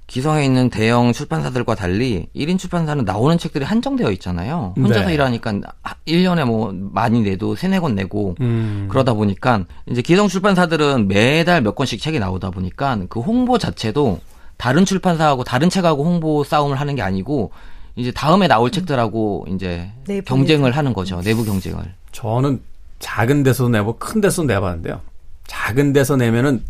기성에 0.08 0.45
있는 0.45 0.70
대형 0.70 1.12
출판사들과 1.14 1.74
달리 1.74 2.28
1인 2.36 2.60
출판사는 2.60 3.03
나오는 3.03 3.38
책들이 3.38 3.66
한정되어 3.66 4.12
있잖아요. 4.12 4.76
혼자서 4.78 5.08
네. 5.08 5.16
일하니까 5.16 5.62
1년에 6.08 6.45
뭐 6.45 6.72
많이 6.74 7.22
내도 7.22 7.56
3, 7.56 7.72
4권 7.72 7.93
내고 7.93 8.36
음. 8.39 8.88
그러다 8.89 9.14
보니까 9.14 9.66
이제 9.88 10.01
기성 10.01 10.28
출판사들은 10.28 11.08
매달 11.08 11.62
몇 11.62 11.76
권씩 11.76 11.99
책이 11.99 12.20
나오다 12.20 12.51
보니까 12.51 12.99
그 13.10 13.20
홍보 13.20 13.58
자체도 13.58 14.20
다른 14.58 14.86
출판사하고 14.86 15.43
다른 15.43 15.70
책하고 15.70 16.06
홍보 16.06 16.43
싸움을 16.43 16.80
하는 16.80 16.95
게 16.95 17.01
아니고 17.01 17.51
이제 17.95 18.12
다음에 18.12 18.47
나올 18.47 18.72
책들하고 18.72 19.47
이제 19.49 19.91
경쟁을 20.26 20.72
하는 20.72 20.93
거죠. 20.93 21.20
내부 21.22 21.43
경쟁을. 21.43 21.93
저는 22.12 22.62
작은 22.99 23.43
데서 23.43 23.70
내고 23.70 23.97
큰 23.97 24.22
데서 24.22 24.43
내봤는데요. 24.43 25.01
작은 25.47 25.93
데서 25.93 26.16
내면은 26.16 26.64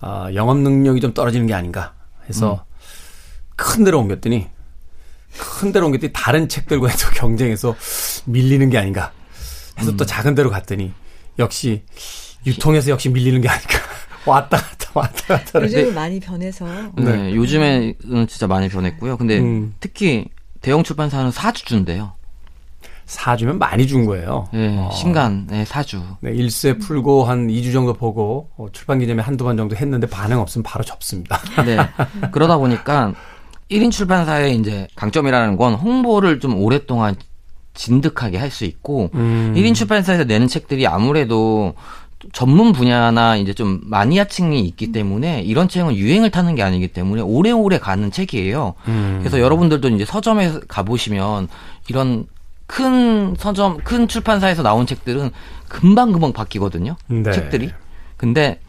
아, 0.00 0.30
영업 0.34 0.58
능력이 0.58 1.00
좀 1.00 1.12
떨어지는 1.12 1.46
게 1.46 1.54
아닌가 1.54 1.92
해서 2.28 2.64
음. 2.66 2.68
큰 3.56 3.84
데로 3.84 3.98
옮겼더니 4.00 4.48
큰 5.38 5.72
데로 5.72 5.86
옮겼더니 5.86 6.12
다른 6.12 6.48
책들과 6.48 6.88
또 6.96 7.10
경쟁해서 7.14 7.74
밀리는 8.26 8.68
게 8.70 8.78
아닌가 8.78 9.12
해서 9.78 9.92
음. 9.92 9.96
또 9.96 10.04
작은 10.06 10.34
데로 10.34 10.50
갔더니 10.50 10.92
역시 11.38 11.82
유통에서 12.46 12.90
역시 12.90 13.08
밀리는 13.08 13.40
게 13.40 13.48
아닌가 13.48 13.78
왔다 14.26 14.58
갔다 14.58 14.90
왔다 14.94 15.38
갔다. 15.38 15.62
요즘은 15.62 15.94
많이 15.94 16.20
변해서. 16.20 16.66
네, 16.96 17.04
네, 17.04 17.34
요즘에는 17.34 18.26
진짜 18.28 18.46
많이 18.46 18.68
변했고요. 18.68 19.16
근데 19.16 19.38
음. 19.38 19.74
특히 19.80 20.26
대형 20.60 20.82
출판사는 20.82 21.30
사주 21.30 21.64
준대요. 21.64 22.14
사주면 23.08 23.58
많이 23.58 23.86
준 23.86 24.04
거예요. 24.04 24.46
네, 24.52 24.76
어. 24.78 24.90
신간, 24.92 25.46
네, 25.48 25.64
사주. 25.64 26.02
네, 26.20 26.30
일세 26.30 26.76
풀고 26.76 27.24
한 27.24 27.48
2주 27.48 27.72
정도 27.72 27.94
보고 27.94 28.50
어, 28.58 28.66
출판 28.70 28.98
기념회 28.98 29.22
한두 29.22 29.44
번 29.44 29.56
정도 29.56 29.74
했는데 29.74 30.06
반응 30.06 30.38
없으면 30.40 30.62
바로 30.62 30.84
접습니다. 30.84 31.40
네. 31.64 31.78
그러다 32.32 32.58
보니까 32.58 33.14
1인 33.70 33.90
출판사의 33.90 34.56
이제 34.56 34.86
강점이라는 34.94 35.56
건 35.56 35.72
홍보를 35.74 36.38
좀 36.38 36.60
오랫동안 36.62 37.16
진득하게 37.72 38.36
할 38.36 38.50
수 38.50 38.66
있고 38.66 39.08
음. 39.14 39.54
1인 39.56 39.74
출판사에서 39.74 40.24
내는 40.24 40.46
책들이 40.46 40.86
아무래도 40.86 41.74
전문 42.32 42.72
분야나 42.72 43.36
이제 43.36 43.54
좀 43.54 43.80
마니아층이 43.84 44.60
있기 44.66 44.92
때문에 44.92 45.40
이런 45.42 45.68
책은 45.68 45.94
유행을 45.96 46.30
타는 46.30 46.56
게 46.56 46.62
아니기 46.62 46.88
때문에 46.88 47.22
오래오래 47.22 47.78
가는 47.78 48.10
책이에요. 48.10 48.74
음. 48.88 49.16
그래서 49.20 49.40
여러분들도 49.40 49.88
이제 49.90 50.04
서점에 50.04 50.52
가보시면 50.68 51.48
이런 51.88 52.26
큰 52.68 53.34
서점, 53.36 53.78
큰 53.78 54.06
출판사에서 54.06 54.62
나온 54.62 54.86
책들은 54.86 55.30
금방금방 55.68 56.32
바뀌거든요. 56.32 56.96
네. 57.08 57.32
책들이. 57.32 57.70
근데 58.16 58.60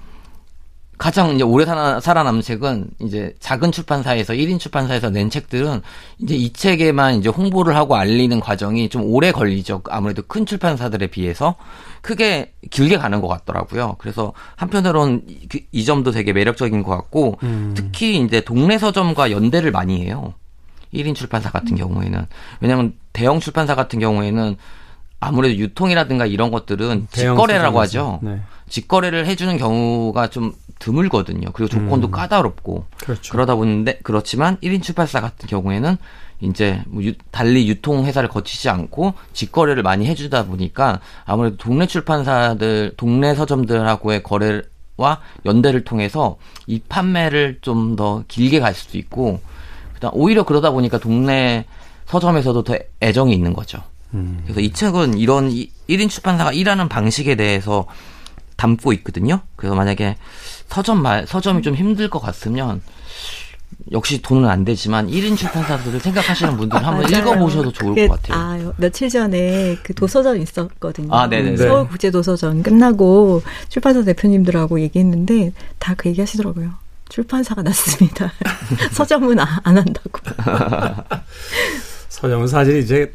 가장 0.97 1.35
이제 1.35 1.43
오래 1.43 1.65
살아, 1.65 1.99
살아남은 1.99 2.41
책은 2.41 2.89
이제 2.99 3.35
작은 3.39 3.71
출판사에서 3.71 4.33
1인 4.33 4.57
출판사에서 4.59 5.09
낸 5.09 5.29
책들은 5.29 5.81
이제 6.19 6.35
이 6.35 6.51
책에만 6.51 7.15
이제 7.15 7.29
홍보를 7.29 7.75
하고 7.75 7.95
알리는 7.95 8.39
과정이 8.39 8.89
좀 8.89 9.03
오래 9.03 9.31
걸리죠. 9.31 9.81
아무래도 9.89 10.23
큰 10.23 10.45
출판사들에 10.45 11.07
비해서 11.07 11.55
크게 12.01 12.53
길게 12.69 12.97
가는 12.97 13.21
것 13.21 13.27
같더라고요. 13.27 13.95
그래서 13.99 14.33
한편으로는 14.55 15.23
이, 15.27 15.47
그, 15.47 15.59
이 15.71 15.83
점도 15.85 16.11
되게 16.11 16.33
매력적인 16.33 16.83
것 16.83 16.95
같고 16.95 17.37
음. 17.43 17.73
특히 17.75 18.17
이제 18.17 18.41
동네 18.41 18.77
서점과 18.77 19.31
연대를 19.31 19.71
많이 19.71 20.05
해요. 20.05 20.33
1인 20.93 21.15
출판사 21.15 21.51
같은 21.51 21.75
경우에는 21.75 22.25
왜냐하면 22.61 22.93
대형 23.13 23.39
출판사 23.39 23.75
같은 23.75 23.99
경우에는 23.99 24.55
아무래도 25.19 25.55
유통이라든가 25.57 26.25
이런 26.25 26.49
것들은 26.49 27.07
직거래라고 27.11 27.81
하죠. 27.81 28.19
네. 28.21 28.39
직거래를 28.69 29.25
해주는 29.25 29.57
경우가 29.57 30.29
좀 30.29 30.53
드물거든요. 30.79 31.51
그리고 31.51 31.67
조건도 31.67 32.07
음. 32.07 32.11
까다롭고 32.11 32.85
그렇죠. 33.03 33.31
그러다 33.31 33.55
보는데 33.55 33.99
그렇지만 34.03 34.57
1인 34.57 34.81
출판사 34.81 35.19
같은 35.19 35.47
경우에는 35.49 35.97
이제 36.41 36.81
뭐 36.87 37.03
유, 37.03 37.13
달리 37.31 37.67
유통 37.67 38.05
회사를 38.05 38.29
거치지 38.29 38.69
않고 38.69 39.13
직거래를 39.33 39.83
많이 39.83 40.05
해주다 40.05 40.45
보니까 40.45 41.01
아무래도 41.25 41.57
동네 41.57 41.85
출판사들, 41.85 42.93
동네 42.95 43.35
서점들하고의 43.35 44.23
거래와 44.23 45.19
연대를 45.45 45.83
통해서 45.83 46.37
이 46.65 46.79
판매를 46.87 47.59
좀 47.61 47.97
더 47.97 48.23
길게 48.29 48.61
갈 48.61 48.73
수도 48.73 48.97
있고, 48.97 49.41
그다음 49.99 50.13
오히려 50.15 50.43
그러다 50.43 50.71
보니까 50.71 50.97
동네 50.97 51.65
서점에서도 52.07 52.63
더 52.63 52.77
애정이 53.01 53.33
있는 53.33 53.53
거죠. 53.53 53.83
음. 54.13 54.39
그래서 54.43 54.61
이 54.61 54.71
책은 54.71 55.17
이런 55.17 55.49
1인 55.51 56.09
출판사가 56.09 56.53
일하는 56.53 56.89
방식에 56.89 57.35
대해서 57.35 57.85
담고 58.55 58.93
있거든요. 58.93 59.41
그래서 59.55 59.75
만약에 59.75 60.15
서점 60.67 61.01
말 61.01 61.27
서점이 61.27 61.61
좀 61.61 61.75
힘들 61.75 62.09
것 62.09 62.19
같으면 62.19 62.81
역시 63.91 64.21
돈은 64.21 64.49
안 64.49 64.65
되지만 64.65 65.07
1인 65.07 65.37
출판사들을 65.37 65.99
생각하시는 65.99 66.57
분들은 66.57 66.83
한번 66.83 67.09
읽어보셔도 67.09 67.71
좋을 67.71 67.95
그, 67.95 68.07
것 68.07 68.21
같아요. 68.21 68.69
아, 68.69 68.73
며칠 68.77 69.09
전에 69.09 69.77
그 69.83 69.93
도서전 69.93 70.41
있었거든요. 70.41 71.13
아, 71.13 71.27
네네. 71.29 71.57
서울국제도서전 71.57 72.63
끝나고 72.63 73.43
출판사 73.69 74.03
대표님들하고 74.03 74.81
얘기했는데 74.81 75.53
다 75.77 75.93
그 75.95 76.09
얘기 76.09 76.19
하시더라고요. 76.21 76.71
출판사가 77.09 77.63
낫습니다. 77.63 78.31
서점은 78.93 79.39
아, 79.39 79.59
안 79.63 79.77
한다고. 79.77 80.19
서점은 82.09 82.47
사실 82.47 82.77
이제 82.77 83.11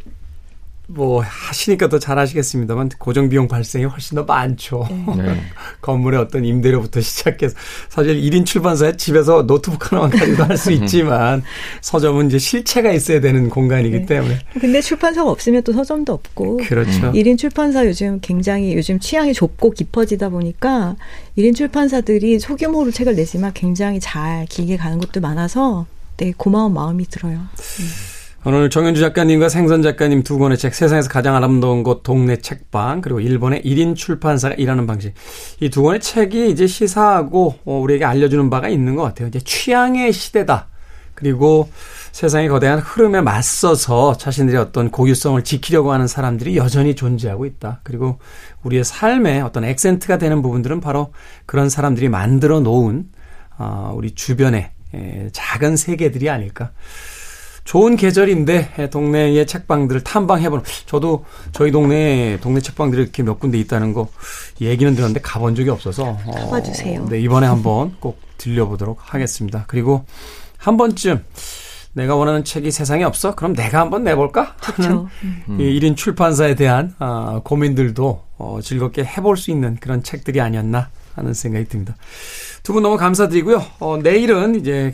뭐 0.87 1.23
하시니까 1.23 1.89
더잘 1.89 2.19
아시겠습니다만 2.19 2.91
고정 2.99 3.31
비용 3.31 3.49
발생이 3.49 3.87
훨씬 3.87 4.17
더 4.17 4.25
많죠. 4.25 4.87
네. 4.91 5.05
네. 5.23 5.41
건물의 5.81 6.21
어떤 6.21 6.45
임대료부터 6.45 7.01
시작해서 7.01 7.57
사실 7.89 8.21
1인 8.21 8.45
출판사에 8.45 8.97
집에서 8.97 9.47
노트북 9.47 9.91
하나만 9.93 10.11
가지고 10.11 10.45
할 10.45 10.55
수 10.59 10.71
있지만 10.73 11.43
서점은 11.81 12.29
이제 12.29 12.39
실체가 12.39 12.93
있어야 12.93 13.21
되는 13.21 13.49
공간이기 13.49 14.01
네. 14.01 14.07
때문에. 14.07 14.39
근데 14.61 14.81
출판사가 14.81 15.31
없으면 15.31 15.63
또 15.63 15.73
서점도 15.73 16.13
없고. 16.13 16.59
그렇죠. 16.59 17.13
1인 17.13 17.39
출판사 17.39 17.85
요즘 17.87 18.21
굉장히 18.21 18.75
요즘 18.77 19.01
취향이 19.01 19.33
좁고 19.35 19.71
깊어지다 19.71 20.29
보니까 20.29 20.97
1인 21.39 21.55
출판사들이 21.57 22.39
소규모로 22.39 22.91
책을 22.91 23.17
내지만 23.17 23.53
굉장히 23.55 24.01
잘 24.01 24.47
길게 24.49 24.77
가는 24.77 24.99
것도 24.99 25.21
많아서 25.21 25.87
네, 26.19 26.33
고마운 26.37 26.73
마음이 26.75 27.07
들어요. 27.07 27.37
음. 27.39 28.14
오늘 28.47 28.69
정현주 28.69 29.01
작가님과 29.01 29.49
생선 29.49 29.81
작가님 29.81 30.23
두 30.23 30.39
권의 30.39 30.59
책 30.59 30.75
세상에서 30.75 31.09
가장 31.09 31.35
아름다운 31.35 31.83
곳 31.83 32.03
동네 32.03 32.37
책방 32.37 33.01
그리고 33.01 33.21
일본의 33.21 33.63
1인 33.63 33.97
출판사가 33.97 34.57
일하는 34.57 34.87
방식 34.87 35.15
이 35.61 35.71
두 35.71 35.83
권의 35.83 36.01
책이 36.01 36.51
이제 36.51 36.67
시사하고 36.67 37.55
어, 37.65 37.79
우리에게 37.79 38.05
알려주는 38.05 38.51
바가 38.51 38.69
있는 38.69 38.97
것 38.97 39.03
같아요. 39.03 39.29
이제 39.29 39.41
취향의 39.41 40.13
시대다. 40.13 40.69
그리고 41.15 41.71
세상의 42.13 42.49
거대한 42.49 42.81
흐름에 42.81 43.23
맞서서 43.23 44.19
자신들의 44.19 44.61
어떤 44.61 44.91
고유성을 44.91 45.43
지키려고 45.43 45.93
하는 45.93 46.07
사람들이 46.07 46.57
여전히 46.59 46.95
존재하고 46.95 47.47
있다. 47.47 47.81
그리고 47.83 48.19
우리의 48.63 48.85
삶에 48.85 49.41
어떤 49.41 49.65
액센트가 49.65 50.19
되는 50.19 50.43
부분들은 50.43 50.81
바로 50.81 51.15
그런 51.47 51.71
사람들이 51.71 52.11
만들어 52.11 52.61
놓은 52.61 53.09
어, 53.57 53.95
우리 53.97 54.11
주변의 54.11 54.71
작은 55.33 55.77
세계들이 55.77 56.29
아닐까. 56.29 56.73
좋은 57.65 57.97
계절인데 57.97 58.91
동네의 58.91 59.47
책방들을 59.47 60.03
탐방해보는 60.03 60.65
저도 60.87 61.25
저희 61.53 61.71
동네에 61.71 62.39
동네 62.41 62.61
책방들이 62.61 63.03
이렇게 63.03 63.23
몇 63.23 63.41
군데 63.41 63.59
있다는 63.59 63.95
거 63.95 64.09
얘기는 64.61 64.95
들었는데 64.95 65.21
가본 65.21 65.55
적이 65.55 65.71
없어서 65.71 66.19
어, 66.27 66.31
가봐주세요. 66.31 67.03
어, 67.03 67.07
네 67.09 67.21
이번에 67.21 67.47
한번 67.47 67.97
꼭 68.01 68.21
들려보도록 68.39 68.99
하겠습니다. 69.01 69.65
그리고 69.67 70.05
한 70.59 70.77
번쯤 70.77 71.25
내가 71.95 72.17
원하는 72.17 72.45
책이 72.45 72.71
세상에 72.71 73.05
없어? 73.05 73.35
그럼 73.35 73.55
내가 73.55 73.81
한번 73.81 74.05
내볼까? 74.05 74.57
그렇죠. 74.57 75.09
음. 75.49 75.61
이 75.61 75.79
1인 75.79 75.97
출판사에 75.97 76.55
대한 76.57 76.95
어, 76.99 77.41
고민들도 77.45 78.23
어, 78.37 78.59
즐겁게 78.63 79.05
해볼 79.05 79.37
수 79.37 79.51
있는 79.51 79.77
그런 79.81 80.03
책들이 80.03 80.41
아니었나 80.41 80.91
하는 81.15 81.33
생각이 81.33 81.67
듭니다. 81.69 81.97
두 82.63 82.73
분 82.73 82.83
너무 82.83 82.97
감사드리고요. 82.97 83.63
어, 83.79 83.99
내일은 84.03 84.57
이제 84.57 84.93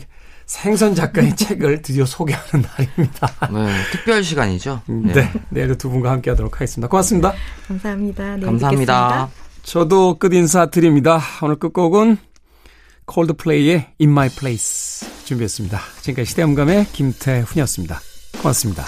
생선 0.51 0.95
작가의 0.95 1.33
책을 1.37 1.81
드디어 1.81 2.05
소개하는 2.05 2.65
날입니다. 2.77 3.47
네, 3.53 3.73
특별 3.93 4.21
시간이죠. 4.21 4.81
네, 4.85 5.13
네 5.13 5.33
내일도 5.49 5.75
두 5.75 5.89
분과 5.89 6.11
함께 6.11 6.29
하도록 6.31 6.53
하겠습니다. 6.53 6.89
고맙습니다. 6.89 7.33
감사합니다. 7.69 8.23
감사합니다. 8.37 8.69
뵙겠습니다. 8.69 9.29
저도 9.63 10.19
끝 10.19 10.33
인사 10.33 10.65
드립니다. 10.65 11.21
오늘 11.41 11.55
끝곡은 11.55 12.17
콜드플레이의 13.05 13.93
In 14.01 14.11
My 14.11 14.27
Place 14.27 15.07
준비했습니다. 15.23 15.79
지금까지 16.01 16.29
시대음감의 16.29 16.87
김태훈이었습니다. 16.91 18.01
고맙습니다. 18.41 18.85